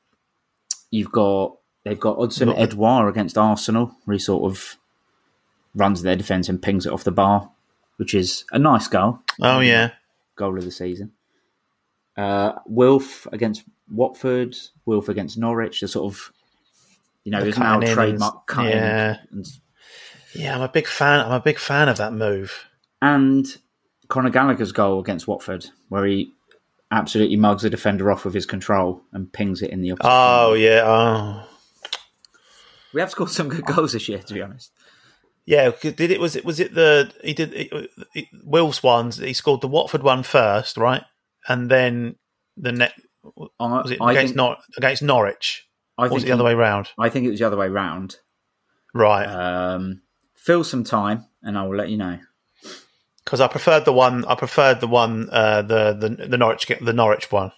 [0.90, 4.76] you've got they've got Odsonne Not- Edouard against Arsenal, where he sort of
[5.74, 7.50] runs their defence and pings it off the bar,
[7.96, 9.90] which is a nice goal, oh, yeah.
[10.36, 11.12] goal of the season.
[12.16, 15.80] Uh, Wilf against Watford, Wilf against Norwich.
[15.80, 16.32] The sort of
[17.24, 18.70] you know, there's now trademark cutting.
[18.72, 19.16] yeah.
[19.32, 19.46] And,
[20.34, 21.24] Yeah, I'm a big fan.
[21.24, 22.66] I'm a big fan of that move.
[23.02, 23.46] and
[24.08, 26.32] Conor Gallagher's goal against Watford, where he
[26.90, 30.08] absolutely mugs the defender off with his control and pings it in the opposite.
[30.08, 30.60] Oh, corner.
[30.60, 30.82] yeah.
[30.84, 31.48] Oh.
[32.92, 34.70] We have scored some good goals this year, to be honest.
[35.46, 39.34] Yeah, did it was it was it the he did it, it, Will's ones he
[39.34, 41.02] scored the Watford one first, right?
[41.46, 42.16] And then
[42.56, 42.94] the net
[43.60, 45.68] I, was it I against think, Nor- against Norwich?
[45.98, 46.88] I Or was think it the other way round?
[46.98, 48.16] I think it was the other way round.
[48.94, 49.26] Right.
[49.26, 50.00] Um,
[50.34, 52.18] fill some time, and I will let you know.
[53.24, 56.92] Because I preferred the one I preferred the one uh, the the the Norwich the
[56.92, 57.52] Norwich one.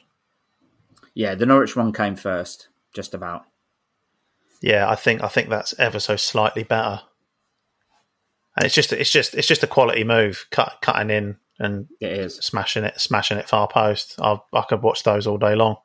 [1.14, 3.44] Yeah, the Norwich one came first, just about.
[4.62, 7.00] Yeah, I think I think that's ever so slightly better.
[8.56, 12.12] And it's just it's just it's just a quality move, cut cutting in and It
[12.12, 12.36] is.
[12.36, 14.14] smashing it smashing it far post.
[14.20, 15.76] I I could watch those all day long.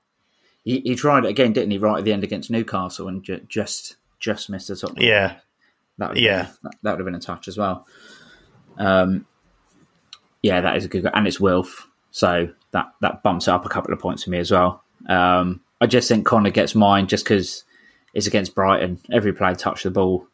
[0.64, 1.80] He, he tried it again, didn't he?
[1.80, 4.92] Right at the end against Newcastle, and ju- just just missed the top.
[4.98, 5.38] Yeah.
[5.98, 6.44] that would Yeah.
[6.44, 7.88] been, that, that would have been a touch as well.
[8.78, 9.26] Um,
[10.42, 13.66] yeah, that is a good, go- and it's Wilf, so that that bumps it up
[13.66, 14.84] a couple of points for me as well.
[15.08, 17.64] Um, I just think Conor gets mine just because
[18.14, 19.00] it's against Brighton.
[19.12, 20.28] Every player touched the ball.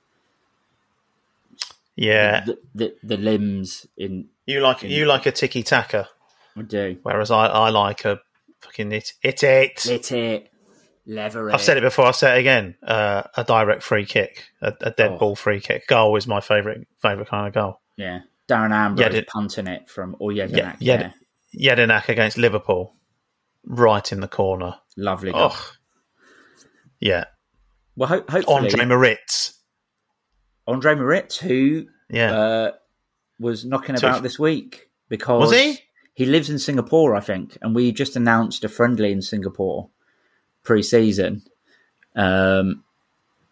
[1.95, 6.07] Yeah, The, the, the limbs in you like you like a tiki taka,
[6.55, 6.97] would do.
[7.01, 8.19] whereas I, I like a
[8.61, 9.83] fucking it it it.
[9.85, 10.51] Lit it,
[11.07, 11.53] lever it.
[11.55, 12.05] I've said it before.
[12.05, 12.75] I'll say it again.
[12.83, 15.17] Uh, a direct free kick, a, a dead Oh.
[15.17, 15.87] ball free kick.
[15.87, 17.79] Goal is my favorite favorite kind of goal.
[17.95, 21.11] Yeah, Darren Yeah, punting it from or yeah, Yeah, yeah.
[21.55, 22.95] Jedinak against Liverpool,
[23.65, 24.75] right in the corner.
[24.95, 25.31] lovely.
[25.31, 25.49] Goal.
[25.51, 25.71] Oh,
[26.99, 27.25] yeah.
[27.95, 29.53] Well, ho- hopefully Andre Moritz.
[30.67, 32.31] Andre Moritz, who Yeah.
[32.37, 32.71] uh,
[33.39, 35.79] was knocking So about this week because Was he?
[36.13, 39.89] He lives in Singapore, I think, and we just announced a friendly in Singapore
[40.63, 41.43] pre-season.
[42.15, 42.83] Um,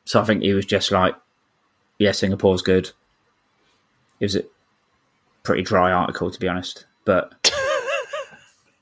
[0.05, 1.15] so I think he was just like,
[1.99, 2.91] "Yeah, Singapore's good."
[4.19, 4.54] Is it was
[5.45, 7.33] pretty dry article, to be honest, but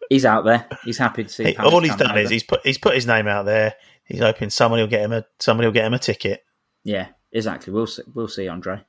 [0.09, 0.67] he's out there.
[0.83, 1.45] He's happy to see.
[1.45, 3.75] He- Palace all he's done is he's put he's put his name out there.
[4.05, 6.43] He's hoping somebody will get him a somebody will get him a ticket.
[6.83, 7.71] yeah, exactly.
[7.73, 8.03] We'll see.
[8.13, 8.81] We'll see, Andre.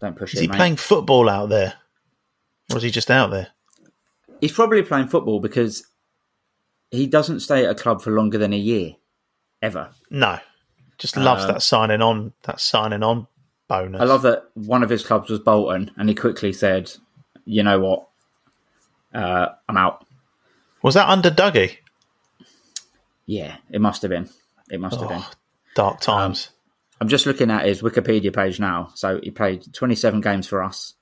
[0.00, 0.56] Don't push Is it, he mate.
[0.56, 1.74] playing football out there,
[2.70, 3.48] or is he just out there?
[4.40, 5.86] He's probably playing football because
[6.90, 8.92] he doesn't stay at a club for longer than a year,
[9.62, 9.90] ever.
[10.10, 10.38] No,
[10.98, 13.26] just loves Uh, that signing on that signing on
[13.68, 14.00] bonus.
[14.00, 16.92] I love that one of his clubs was Bolton, and he quickly said,
[17.44, 18.08] "You know what?
[19.14, 20.06] Uh, I'm out."
[20.82, 21.78] Was that under Dougie?
[23.26, 24.28] Yeah, it must have been.
[24.70, 25.20] It must have been.
[25.20, 25.30] Oh,
[25.74, 26.50] dark times.
[27.00, 28.90] I'm just looking at his Wikipedia page now.
[28.94, 30.94] So he played 27 games for us,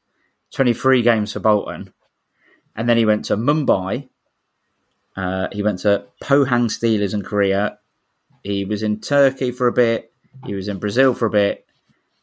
[0.55, 1.93] 23 games for Bolton,
[2.75, 4.09] and then he went to Mumbai.
[5.17, 7.79] Uh, he went to Pohang Steelers in Korea.
[8.43, 10.13] He was in Turkey for a bit.
[10.45, 11.64] He was in Brazil for a bit,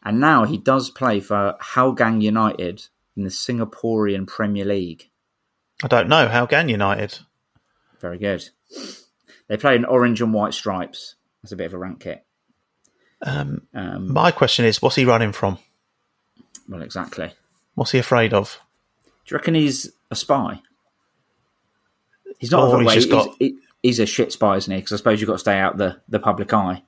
[0.03, 5.09] and now he does play for Hougang United in the Singaporean Premier League.
[5.83, 7.19] I don't know how Gan United.
[7.99, 8.49] Very good.
[9.47, 11.15] They play in orange and white stripes.
[11.43, 12.25] That's a bit of a rank kit.
[13.21, 15.57] Um, Um, my question is, what's he running from?
[16.69, 17.33] well, exactly.
[17.75, 18.59] What's he afraid of?
[19.05, 20.61] Do you reckon he's a spy?
[22.39, 22.69] He's not.
[22.69, 24.79] Or he's just got- he- he's a shit spy, isn't he?
[24.79, 26.83] Because I suppose you've got to stay out the, the public eye.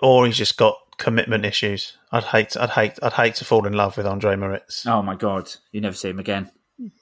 [0.00, 1.96] Or he's just got commitment issues.
[2.12, 4.86] I'd hate, I'd hate, I'd hate to fall in love with Andre Moritz.
[4.86, 6.50] Oh my god, you never see him again.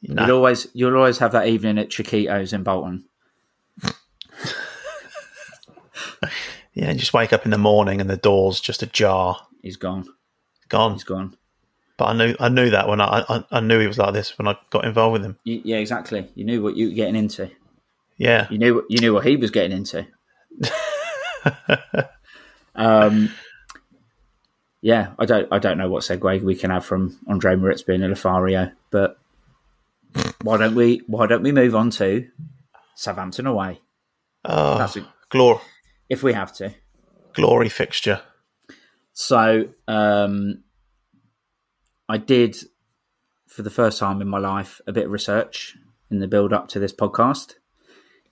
[0.02, 0.26] No.
[0.26, 3.04] You'll always you'll always have that evening at Chiquitos in Bolton.
[6.74, 10.06] Yeah, and just wake up in the morning and the door's just ajar, He's gone.
[10.70, 10.92] gone.
[10.94, 11.36] He's gone.
[11.98, 14.38] But I knew I knew that when I, I I knew he was like this
[14.38, 15.36] when I got involved with him.
[15.44, 16.30] You, yeah, exactly.
[16.34, 17.50] You knew what you were getting into.
[18.16, 20.06] Yeah, You knew what you knew what he was getting into.
[22.74, 23.30] um,
[24.82, 28.02] yeah, I don't I don't know what segue we can have from Andre Moritz being
[28.02, 29.16] a Lothario, but
[30.42, 32.28] why don't we why don't we move on to
[32.96, 33.80] Southampton away
[34.44, 35.60] oh, That's a- glory
[36.10, 36.74] if we have to.
[37.32, 38.20] glory fixture.
[39.14, 40.62] So um,
[42.08, 42.56] I did
[43.48, 45.76] for the first time in my life a bit of research
[46.10, 47.54] in the build up to this podcast,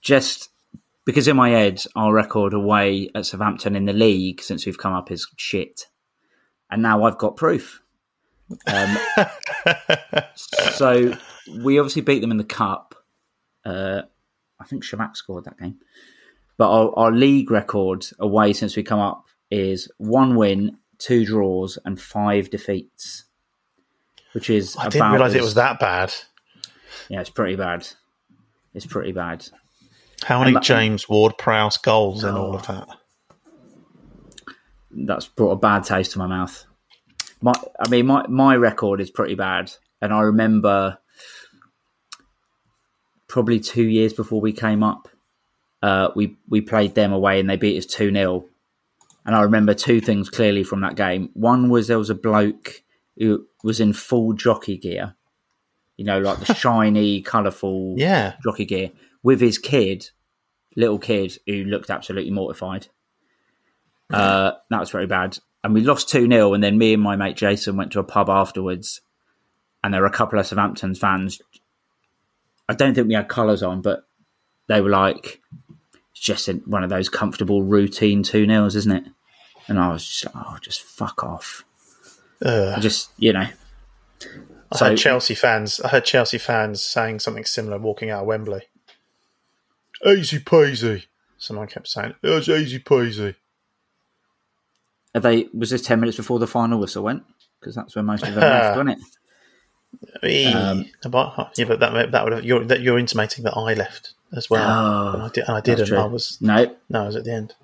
[0.02, 0.48] just
[1.06, 4.92] because in my head our record away at Southampton in the league since we've come
[4.92, 5.86] up is shit,
[6.70, 7.82] and now I've got proof.
[8.66, 8.98] Um,
[10.34, 11.16] so
[11.62, 12.94] we obviously beat them in the cup.
[13.64, 14.02] Uh,
[14.60, 15.78] I think Shabak scored that game.
[16.56, 21.78] But our, our league record away since we come up is one win, two draws,
[21.84, 23.24] and five defeats,
[24.32, 26.12] which is I didn't realise it was that bad.
[27.08, 27.86] Yeah, it's pretty bad.
[28.74, 29.48] It's pretty bad.
[30.22, 32.88] How many And James Ward Prowse goals in all of that?
[34.90, 36.64] That's brought a bad taste to my mouth.
[37.40, 40.98] My, I mean, my my record is pretty bad, and I remember
[43.30, 45.08] probably two years before we came up,
[45.82, 48.44] uh, we we played them away and they beat us two 0
[49.24, 51.30] And I remember two things clearly from that game.
[51.32, 52.82] One was there was a bloke
[53.16, 55.14] who was in full jockey gear,
[55.96, 58.90] you know, like the shiny, colourful Yeah, jockey gear,
[59.22, 60.10] with his kid,
[60.76, 62.88] little kid, who looked absolutely mortified.
[64.10, 65.38] Uh, that was very bad.
[65.62, 66.54] And we lost 2 0.
[66.54, 69.00] And then me and my mate Jason went to a pub afterwards.
[69.84, 71.40] And there were a couple of Southampton fans.
[72.68, 74.06] I don't think we had colours on, but
[74.68, 75.40] they were like,
[76.12, 79.04] it's just one of those comfortable routine 2 0s, isn't it?
[79.68, 81.64] And I was just, like, oh, just fuck off.
[82.44, 82.80] Ugh.
[82.80, 83.46] Just, you know.
[84.72, 85.80] I So- heard Chelsea fans.
[85.80, 88.62] I heard Chelsea fans saying something similar walking out of Wembley.
[90.06, 91.06] Easy peasy.
[91.36, 93.34] Someone kept saying, "It was easy peasy."
[95.14, 97.24] Are they, was this 10 minutes before the final whistle went?
[97.60, 98.98] Because that's when most of them left, wasn't
[100.22, 100.54] it?
[100.54, 104.14] Um, But- yeah, but that that would have, you're that you're intimating that I left
[104.36, 105.92] as well, Oh, and I, did, and I didn't.
[105.92, 107.54] I was No, no, I was at the end.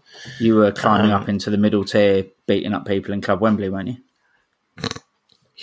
[0.40, 3.68] You were climbing Um, up into the middle tier, beating up people in Club Wembley,
[3.68, 3.96] weren't you?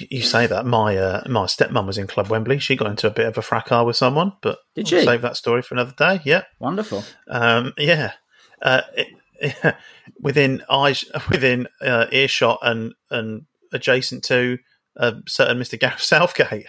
[0.10, 2.58] You, say that my uh, my stepmom was in Club Wembley.
[2.60, 5.04] She got into a bit of a fracas with someone, but Did she?
[5.04, 6.20] save that story for another day.
[6.24, 7.04] Yeah, Wonderful.
[7.30, 8.14] um, yeah.
[8.62, 9.08] Uh, it,
[10.20, 14.58] within eyes, within uh, earshot and and adjacent to
[14.98, 16.68] a certain Mister Gareth Southgate.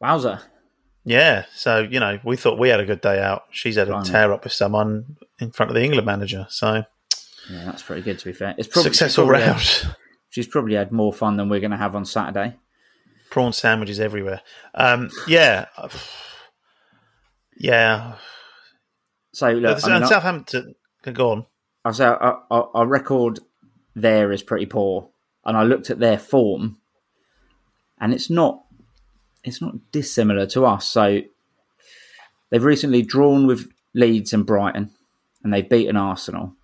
[0.00, 0.40] Wowzer.
[1.04, 3.44] Yeah, so you know, we thought we had a good day out.
[3.50, 6.46] She's had a tear up with someone in front of the England manager.
[6.50, 6.84] So
[7.50, 8.54] Yeah, that's pretty good to be fair.
[8.58, 9.60] It's probably, successful she's probably round.
[9.60, 9.96] Had,
[10.30, 12.56] she's probably had more fun than we're going to have on Saturday.
[13.30, 14.42] Prawn sandwiches everywhere.
[14.74, 15.66] Um, yeah,
[17.56, 18.16] yeah.
[19.32, 21.46] So look, I mean, Southampton, go on.
[21.84, 23.40] I'll say our, our, our record
[23.94, 25.08] there is pretty poor,
[25.44, 26.78] and I looked at their form,
[28.00, 28.64] and it's not
[29.42, 30.86] it's not dissimilar to us.
[30.86, 31.20] So
[32.50, 34.90] they've recently drawn with Leeds and Brighton,
[35.42, 36.54] and they've beaten Arsenal.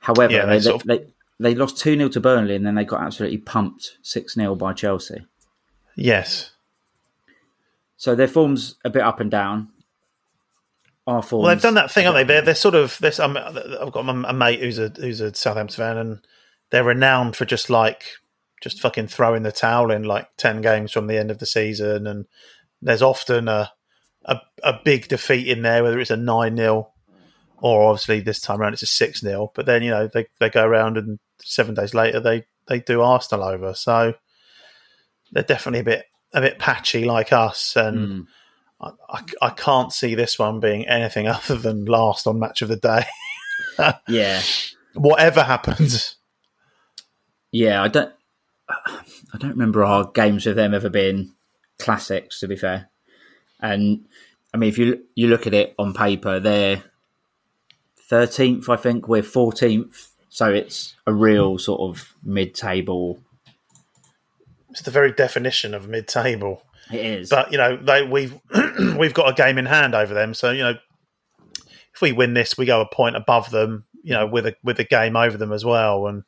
[0.00, 1.06] However, Yeah, they, they of- they,
[1.40, 4.72] they lost 2 0 to Burnley, and then they got absolutely pumped 6 0 by
[4.72, 5.26] Chelsea.
[5.96, 6.52] Yes.
[7.96, 9.68] So their form's a bit up and down.
[11.06, 11.42] Our form.
[11.42, 12.34] Well, they've done that thing, haven't they?
[12.34, 13.00] They're, they're sort of.
[13.20, 16.26] Um, I've got a mate who's a who's a Southampton fan, and
[16.70, 18.04] they're renowned for just like
[18.60, 22.08] just fucking throwing the towel in like ten games from the end of the season,
[22.08, 22.26] and
[22.82, 23.70] there's often a
[24.24, 26.90] a, a big defeat in there, whether it's a nine 0
[27.58, 30.50] or obviously this time around it's a six 0 But then you know they they
[30.50, 34.14] go around and seven days later they they do Arsenal over, so
[35.30, 38.08] they're definitely a bit a bit patchy like us, and.
[38.08, 38.26] Mm.
[38.80, 42.68] I, I, I can't see this one being anything other than last on match of
[42.68, 43.04] the day.
[44.08, 44.40] Yeah.
[44.94, 46.16] Whatever happens,
[47.52, 48.12] Yeah, I don't.
[48.68, 51.32] I don't remember our games with them ever being
[51.78, 52.40] classics.
[52.40, 52.88] To be fair,
[53.60, 54.06] and
[54.54, 56.84] I mean, if you you look at it on paper, they're
[58.08, 58.68] thirteenth.
[58.68, 63.20] I think we're fourteenth, so it's a real sort of mid-table.
[64.70, 66.62] it's the very definition of mid-table.
[66.92, 68.38] It is, But you know, they we've
[68.98, 70.34] we've got a game in hand over them.
[70.34, 70.74] So you know,
[71.94, 73.84] if we win this, we go a point above them.
[74.02, 76.22] You know, with a with a game over them as well, and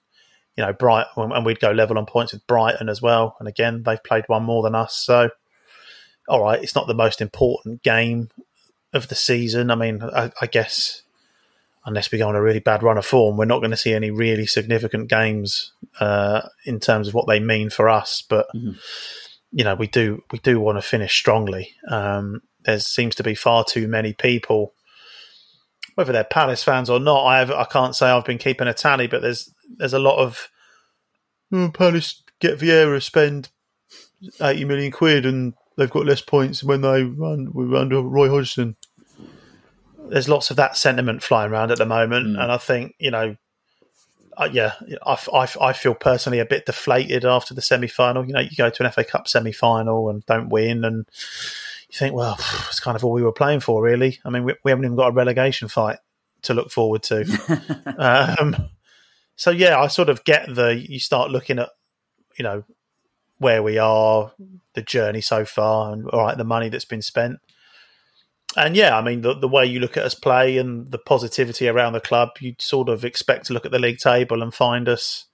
[0.56, 3.36] you know, Brighton, and we'd go level on points with Brighton as well.
[3.38, 4.96] And again, they've played one more than us.
[4.96, 5.30] So,
[6.28, 8.30] all right, it's not the most important game
[8.92, 9.70] of the season.
[9.70, 11.02] I mean, I, I guess
[11.86, 13.94] unless we go on a really bad run of form, we're not going to see
[13.94, 18.22] any really significant games uh, in terms of what they mean for us.
[18.28, 18.72] But mm-hmm.
[19.50, 21.74] You know, we do we do want to finish strongly.
[21.88, 24.74] Um, there seems to be far too many people,
[25.94, 27.24] whether they're Palace fans or not.
[27.24, 30.18] I have, I can't say I've been keeping a tally, but there's there's a lot
[30.18, 30.48] of
[31.52, 33.48] oh, Palace get Vieira spend
[34.40, 38.76] eighty million quid and they've got less points when they run we under Roy Hodgson
[40.10, 42.42] there's lots of that sentiment flying around at the moment, mm.
[42.42, 43.36] and I think you know,
[44.38, 44.74] uh, yeah,
[45.04, 48.24] I, I, I, feel personally a bit deflated after the semi final.
[48.24, 51.08] You know, you go to an FA Cup semi final and don't win, and
[51.90, 52.36] you think, well,
[52.68, 54.20] it's kind of all we were playing for, really.
[54.24, 55.98] I mean, we, we haven't even got a relegation fight
[56.42, 57.94] to look forward to.
[58.38, 58.68] um,
[59.34, 60.76] so yeah, I sort of get the.
[60.88, 61.70] You start looking at,
[62.38, 62.62] you know,
[63.38, 64.32] where we are,
[64.74, 67.40] the journey so far, and all right, the money that's been spent
[68.58, 71.68] and yeah, I mean the the way you look at us play and the positivity
[71.68, 74.88] around the club, you'd sort of expect to look at the league table and find
[74.88, 75.26] us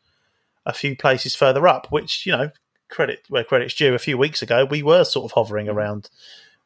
[0.66, 1.86] a few places further up.
[1.90, 2.50] Which you know,
[2.90, 3.94] credit where credit's due.
[3.94, 5.74] A few weeks ago, we were sort of hovering mm.
[5.74, 6.10] around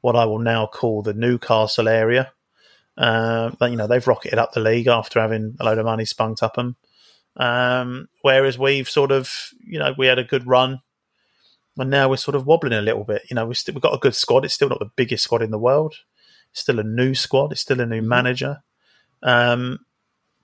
[0.01, 2.33] what I will now call the Newcastle area.
[2.97, 6.43] Uh, you know, they've rocketed up the league after having a load of money spunked
[6.43, 6.77] up them.
[7.37, 10.81] Um, whereas we've sort of, you know, we had a good run,
[11.77, 13.23] and now we're sort of wobbling a little bit.
[13.31, 14.45] You know, we've, we've got a good squad.
[14.45, 15.95] It's still not the biggest squad in the world
[16.53, 17.53] still a new squad.
[17.53, 18.09] It's still a new mm-hmm.
[18.09, 18.63] manager.
[19.23, 19.81] Um,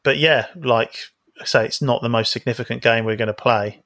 [0.03, 0.97] but yeah, like
[1.41, 3.83] I say, it's not the most significant game we're going to play.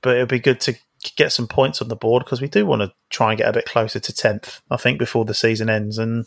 [0.00, 0.76] But it'll be good to
[1.16, 3.52] get some points on the board because we do want to try and get a
[3.52, 4.60] bit closer to tenth.
[4.70, 6.24] I think before the season ends, and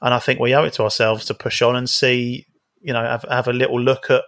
[0.00, 2.46] and I think we owe it to ourselves to push on and see,
[2.80, 4.22] you know, have, have a little look at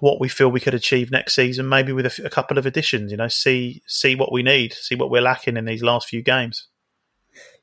[0.00, 3.10] what we feel we could achieve next season, maybe with a, a couple of additions.
[3.10, 6.22] You know, see see what we need, see what we're lacking in these last few
[6.22, 6.67] games.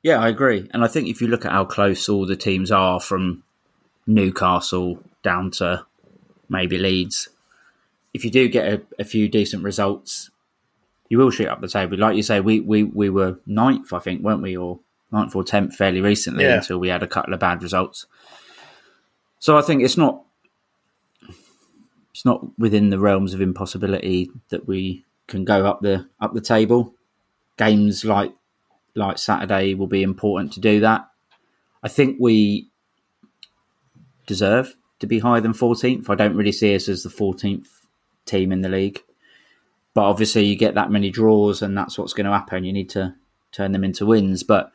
[0.02, 0.68] Yeah, I agree.
[0.72, 3.42] And I think if you look at how close all the teams are from
[4.06, 5.84] Newcastle down to
[6.48, 7.28] maybe Leeds,
[8.14, 10.30] if you do get a, a few decent results,
[11.08, 11.98] you will shoot up the table.
[11.98, 14.56] Like you say, we, we, we were ninth, I think, weren't we?
[14.56, 14.80] Or
[15.12, 16.56] ninth or tenth fairly recently yeah.
[16.56, 18.06] until we had a couple of bad results.
[19.38, 20.22] So I think it's not
[22.10, 26.40] it's not within the realms of impossibility that we can go up the up the
[26.40, 26.94] table.
[27.58, 28.32] Games like
[28.96, 31.08] like Saturday will be important to do that.
[31.82, 32.68] I think we
[34.26, 36.08] deserve to be higher than 14th.
[36.10, 37.68] I don't really see us as the 14th
[38.24, 39.02] team in the league.
[39.94, 42.64] But obviously, you get that many draws, and that's what's going to happen.
[42.64, 43.14] You need to
[43.52, 44.42] turn them into wins.
[44.42, 44.70] But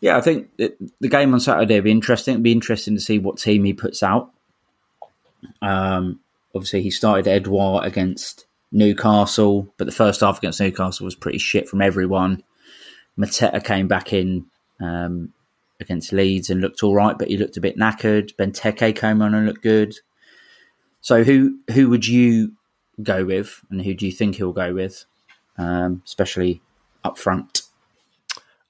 [0.00, 2.34] yeah, I think the game on Saturday will be interesting.
[2.34, 4.32] It'll be interesting to see what team he puts out.
[5.62, 6.20] Um,
[6.54, 11.68] obviously, he started Edouard against Newcastle, but the first half against Newcastle was pretty shit
[11.68, 12.42] from everyone.
[13.18, 14.46] Mateta came back in
[14.80, 15.32] um,
[15.80, 18.34] against Leeds and looked all right, but he looked a bit knackered.
[18.36, 19.94] Benteke came on and looked good.
[21.00, 22.52] So who who would you
[23.02, 25.04] go with, and who do you think he'll go with,
[25.56, 26.60] um, especially
[27.04, 27.62] up front?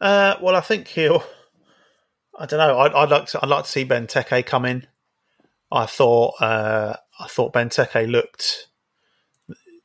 [0.00, 1.24] Uh, well, I think he'll.
[2.38, 2.78] I don't know.
[2.78, 3.40] I'd, I'd, like to.
[3.42, 4.86] I'd like to see Benteke come in.
[5.72, 6.34] I thought.
[6.40, 8.68] Uh, I thought Benteke looked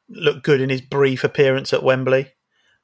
[0.09, 2.33] looked good in his brief appearance at Wembley.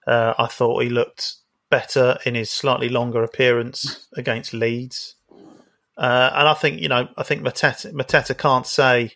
[0.05, 1.36] Uh, I thought he looked
[1.70, 5.15] better in his slightly longer appearance against Leeds.
[5.97, 9.13] Uh, and I think you know, I think Mateta, Mateta can't say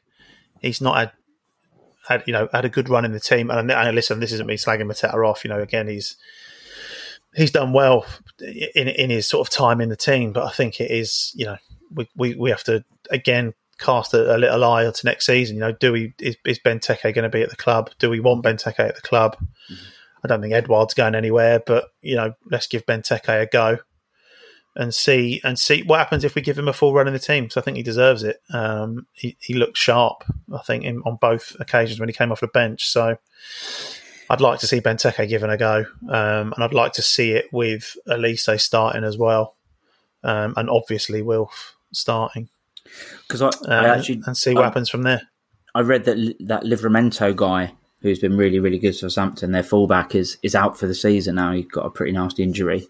[0.61, 1.11] he's not had,
[2.07, 3.51] had you know had a good run in the team.
[3.51, 5.43] And, and listen, this isn't me slagging Mateta off.
[5.43, 6.15] You know, again, he's
[7.35, 8.05] he's done well
[8.39, 10.33] in in his sort of time in the team.
[10.33, 11.57] But I think it is you know
[11.93, 15.55] we we, we have to again cast a, a little eye to next season.
[15.55, 17.91] You know, do we is, is Benteke going to be at the club?
[17.99, 19.37] Do we want Benteke at the club?
[19.71, 19.89] Mm-hmm
[20.23, 23.79] I don't think Edouard's going anywhere, but you know, let's give Benteke a go
[24.75, 27.19] and see and see what happens if we give him a full run in the
[27.19, 27.49] team.
[27.49, 28.41] So I think he deserves it.
[28.53, 32.39] Um, he, he looked sharp, I think, in, on both occasions when he came off
[32.39, 32.87] the bench.
[32.87, 33.17] So
[34.29, 37.51] I'd like to see Benteke given a go, um, and I'd like to see it
[37.51, 39.57] with Olise starting as well,
[40.23, 42.47] um, and obviously Wilf starting.
[43.27, 45.21] Because I, I, uh, actually and see what happens from there.
[45.75, 49.51] I read that that Livramento guy who's been really, really good for Southampton.
[49.51, 51.51] Their fullback is is out for the season now.
[51.53, 52.87] He's got a pretty nasty injury.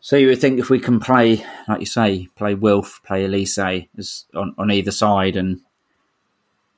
[0.00, 4.24] So you would think if we can play, like you say, play Wilf, play Olise
[4.34, 5.60] on, on either side, and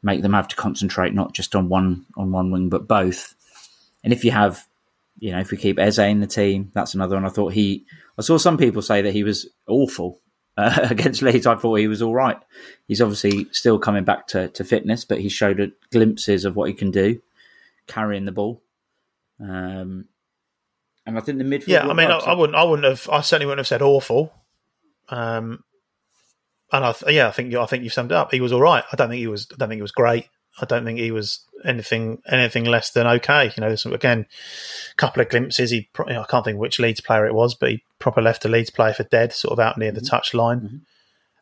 [0.03, 3.34] make them have to concentrate not just on one on one wing but both.
[4.03, 4.66] And if you have,
[5.18, 7.26] you know, if we keep Eze in the team, that's another one.
[7.26, 7.84] I thought he.
[8.18, 10.18] I saw some people say that he was awful
[10.61, 12.38] uh, against Leeds, I thought he was all right.
[12.86, 16.74] He's obviously still coming back to, to fitness, but he showed glimpses of what he
[16.74, 17.20] can do
[17.86, 18.62] carrying the ball.
[19.40, 20.06] Um,
[21.06, 21.68] and I think the midfield.
[21.68, 24.32] Yeah, I mean, I, I, wouldn't, I wouldn't have, I certainly wouldn't have said awful.
[25.08, 25.64] Um,
[26.72, 28.30] and I th- yeah, I think you, I think you summed it up.
[28.30, 28.84] He was all right.
[28.92, 29.48] I don't think he was.
[29.50, 30.28] I don't think he was great.
[30.62, 33.46] I don't think he was anything anything less than okay.
[33.56, 34.26] You know, so again,
[34.92, 35.70] a couple of glimpses.
[35.70, 38.48] He pro- I can't think which Leeds player it was, but he proper left a
[38.48, 40.82] Leeds player for dead, sort of out near the touch line,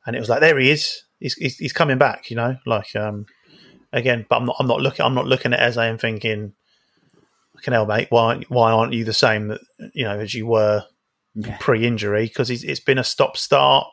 [0.07, 1.03] and it was like there he is.
[1.21, 2.31] He's, he's he's coming back.
[2.31, 3.27] You know, like um
[3.93, 6.53] again, but I'm not I'm not looking I'm not looking at Eze and thinking,
[7.57, 9.61] "Fucking hell, mate, why aren't- why aren't you the same that
[9.95, 10.85] you know as you were
[11.35, 11.57] Yeah.
[11.61, 13.87] pre-injury?" Because it's been a stop-start,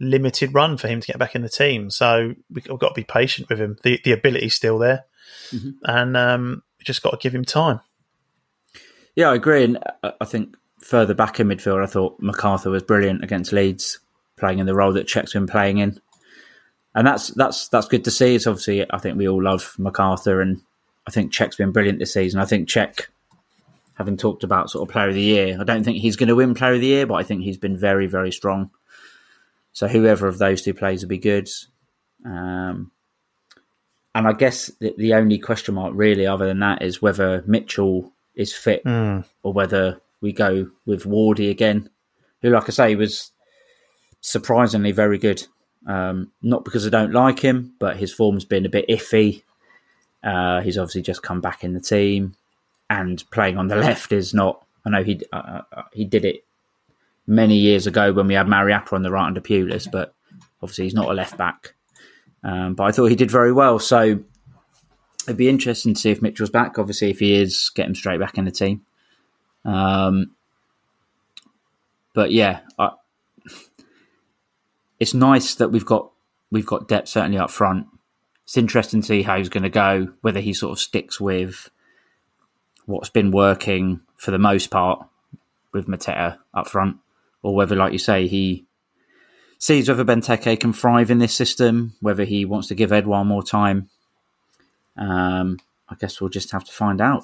[0.00, 1.90] limited run for him to get back in the team.
[1.90, 3.76] So we've got to be patient with him.
[3.82, 5.04] The the ability's still there,
[5.84, 7.80] and um, we just got to give him time.
[9.14, 9.64] Yeah, I agree.
[9.64, 13.98] And I- I think further back in midfield, I thought McArthur was brilliant against Leeds,
[14.36, 16.00] playing in the role that Cheick's been playing in.
[16.94, 18.34] And that's that's that's good to see.
[18.34, 20.60] It's obviously I think we all love McArthur, and
[21.06, 22.40] I think Cheick's been brilliant this season.
[22.40, 23.06] I think Cheick,
[23.94, 26.34] having talked about sort of player of the year, I don't think he's going to
[26.36, 28.70] win player of the year, but I think he's been very very strong.
[29.76, 31.50] So whoever of those two plays will be good.
[32.24, 32.92] Um,
[34.14, 38.10] and I guess the, the only question mark really, other than that, is whether Mitchell
[38.34, 38.80] is fit
[39.42, 41.90] or whether we go with Wardy again,
[42.40, 43.32] who, like I say, was
[44.22, 45.46] surprisingly very good.
[45.86, 49.42] Um, not because I don't like him, but his form's been a bit iffy.
[50.24, 52.34] Uh, he's obviously just come back in the team,
[52.88, 54.64] and playing on the left is not.
[54.86, 56.45] I know he uh, uh, he did it
[57.26, 60.14] many years ago when we had Mariappa on the right under Pulis, but
[60.62, 61.74] obviously he's not a left back.
[62.42, 63.78] Um, but I thought he did very well.
[63.78, 64.20] So
[65.26, 66.78] it'd be interesting to see if Mitchell's back.
[66.78, 68.82] Obviously, if he is, get him straight back in the team.
[69.64, 70.32] Um,
[72.14, 72.90] but yeah, I,
[75.00, 76.10] it's nice that we've got
[76.50, 77.88] we've got depth certainly up front.
[78.44, 80.12] It's interesting to see how he's going to go.
[80.20, 81.68] Whether he sort of sticks with
[82.84, 85.04] what's been working for the most part
[85.72, 86.98] with Mateta up front,
[87.42, 88.66] or whether, like you say, he
[89.58, 93.42] sees whether Benteke can thrive in this system, whether he wants to give Edouard more
[93.42, 93.88] time.
[94.96, 95.58] Um,
[95.88, 97.22] I guess we'll just have to find out.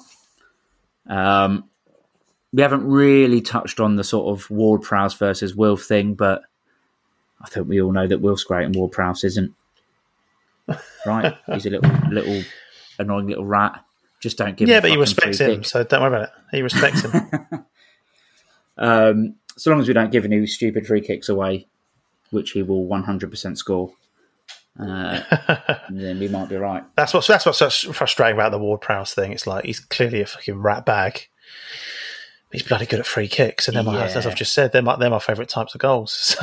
[1.07, 1.69] Um,
[2.51, 6.43] we haven't really touched on the sort of Ward Prowse versus Wilf thing, but
[7.41, 9.53] I think we all know that Wilf's great and Ward Prowse isn't.
[11.05, 11.35] Right?
[11.53, 12.43] He's a little, little
[12.99, 13.83] annoying little rat.
[14.21, 14.69] Just don't give.
[14.69, 16.55] Yeah, but he respects him, so don't worry about it.
[16.55, 17.65] He respects him.
[18.75, 21.67] Um, so long as we don't give any stupid free kicks away,
[22.31, 23.93] which he will 100% score,
[24.79, 25.21] uh,
[25.89, 26.83] then we might be right.
[26.95, 29.31] That's what's that's what's so frustrating about the Ward Prowse thing.
[29.31, 31.27] It's like he's clearly a fucking rat bag.
[32.51, 34.95] He's bloody good at free kicks, and they're my, as I've just said, they're my,
[34.95, 36.35] they're my favourite types of goals.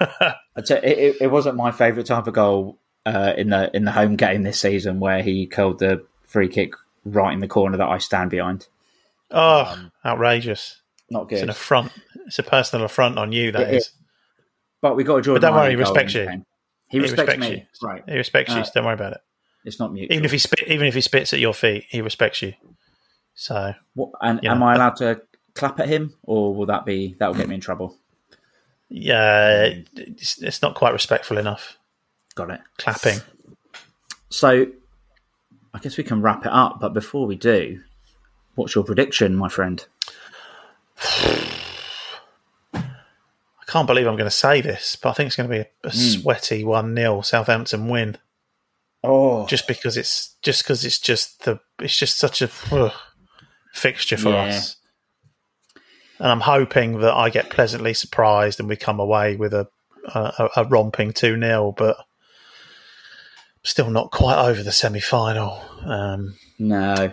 [0.64, 3.92] Say it, it, it wasn't my favourite type of goal uh, in the in the
[3.92, 6.72] home game this season where he curled the free kick
[7.04, 8.66] right in the corner that I stand behind.
[9.30, 10.82] oh, outrageous!
[11.10, 11.36] Not good.
[11.36, 11.92] It's an affront.
[12.26, 13.52] It's a personal affront on you.
[13.52, 13.84] That is.
[13.84, 13.92] is.
[14.82, 15.40] But we got to draw a Jordan.
[15.40, 16.28] But don't worry, he respects you.
[16.28, 16.38] He,
[16.88, 17.56] He respects, respects me.
[17.56, 17.86] you.
[17.88, 18.04] Right.
[18.08, 18.60] He respects you.
[18.60, 19.20] Uh, So don't worry about it.
[19.64, 20.12] It's not mutual.
[20.14, 22.54] Even if he spit, even if he spits at your feet, he respects you.
[23.34, 24.66] So What, and you am know.
[24.66, 25.20] I allowed to
[25.54, 27.96] clap at him, or will that be that will get me in trouble?
[28.88, 31.76] yeah, it's, it's not quite respectful enough.
[32.36, 32.60] Got it.
[32.78, 33.18] Clapping.
[34.30, 34.66] So,
[35.74, 36.78] I guess we can wrap it up.
[36.80, 37.80] But before we do,
[38.54, 39.84] what's your prediction, my friend?
[42.74, 42.82] I
[43.66, 45.88] can't believe I'm going to say this, but I think it's going to be a,
[45.88, 48.16] a sweaty one 0 Southampton win.
[49.04, 52.92] Oh, Just because it's just because it's just the it's just such a ugh,
[53.72, 54.46] fixture for Yeah.
[54.46, 54.76] us,
[56.18, 59.68] and I'm hoping that I get pleasantly surprised and we come away with a
[60.14, 61.96] a, a romping two 0 but
[63.64, 65.60] still not quite over the semi final.
[65.84, 67.12] Um, no.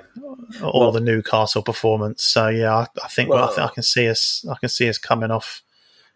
[0.61, 2.23] or Well- the Newcastle performance.
[2.23, 4.45] So yeah, I, I think Well- I think I can see us.
[4.49, 5.61] I can see us coming off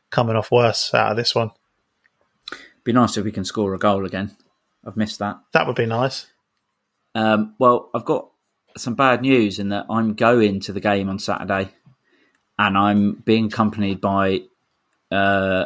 [0.10, 1.52] coming off worse out of this one.
[2.84, 4.36] Be nice if we can score a goal again.
[4.86, 5.38] I've missed that.
[5.52, 6.28] That would be nice.
[7.14, 8.30] Um, well, I've got
[8.78, 11.72] some bad news in that I'm going to the game on Saturday,
[12.58, 14.44] and I'm being accompanied by
[15.12, 15.66] uh,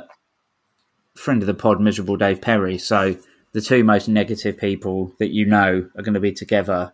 [1.14, 2.80] friend of the pod, miserable Dave Perry.
[2.80, 3.16] So
[3.52, 6.94] the two most negative people that you know are going to be together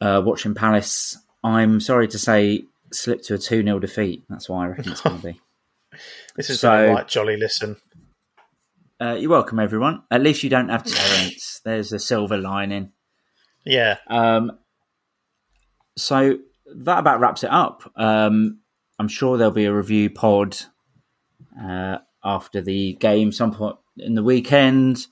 [0.00, 1.16] uh, watching Palace.
[1.44, 4.24] I'm sorry to say, slip to a two 0 defeat.
[4.28, 5.40] That's why I reckon it's going to be.
[6.36, 7.76] This is So- jolly listen.
[9.00, 10.02] Uh, you're welcome, everyone.
[10.10, 11.60] At least you don't have Terence.
[11.64, 12.92] There's a silver lining.
[13.64, 14.58] Yeah, Um,
[15.96, 16.38] so
[16.74, 17.90] that about wraps it up.
[17.96, 18.60] Um,
[18.98, 20.56] I'm sure there'll be a review pod
[21.62, 25.06] uh, after the game, some point in the weekend.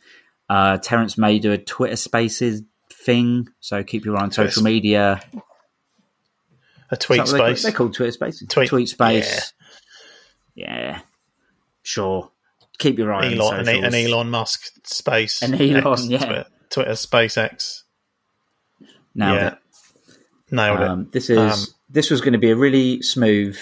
[0.49, 2.63] Uh, Terence may do a Twitter Spaces
[3.05, 5.21] thing, so keep your eye on social media.
[6.91, 7.63] a tweet Is that what they- space.
[7.63, 8.49] They're called Twitter Spaces.
[8.49, 9.53] Tweet- Tweet Space.
[10.55, 11.01] Yeah.
[11.83, 12.31] sure.
[12.79, 13.95] keep your eye Elon, on an.
[13.95, 15.43] Elon Musk space.
[15.43, 16.19] An Elon, X, yeah.
[16.25, 17.83] Twitter, Twitter SpaceX.
[19.15, 19.47] Nailed yeah.
[19.49, 19.59] it.
[20.51, 21.13] Nailed Um, it.
[21.13, 23.57] this is Um, this was going to be a really smooth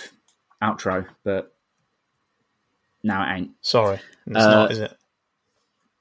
[0.63, 1.55] outro, but
[3.03, 3.51] now it ain't.
[3.61, 4.97] Sorry, it's uh, not, is it?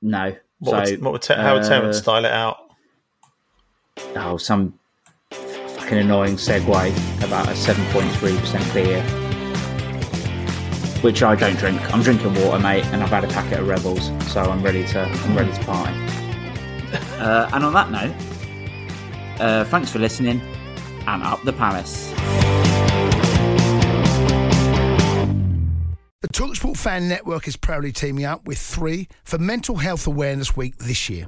[0.01, 0.35] No.
[0.59, 2.57] What so, would, what would Te- how would Terence uh, style it out?
[3.97, 4.73] Oh, some
[5.31, 9.01] fucking annoying segue about a 7.3% beer,
[11.01, 11.81] which I don't drink.
[11.93, 15.01] I'm drinking water, mate, and I've had a packet of Revels, so I'm ready to
[15.01, 15.93] I'm ready to party.
[17.19, 20.41] uh, and on that note, uh, thanks for listening,
[21.07, 22.11] and up the palace.
[26.21, 30.77] The Talksport Fan Network is proudly teaming up with three for Mental Health Awareness Week
[30.77, 31.27] this year.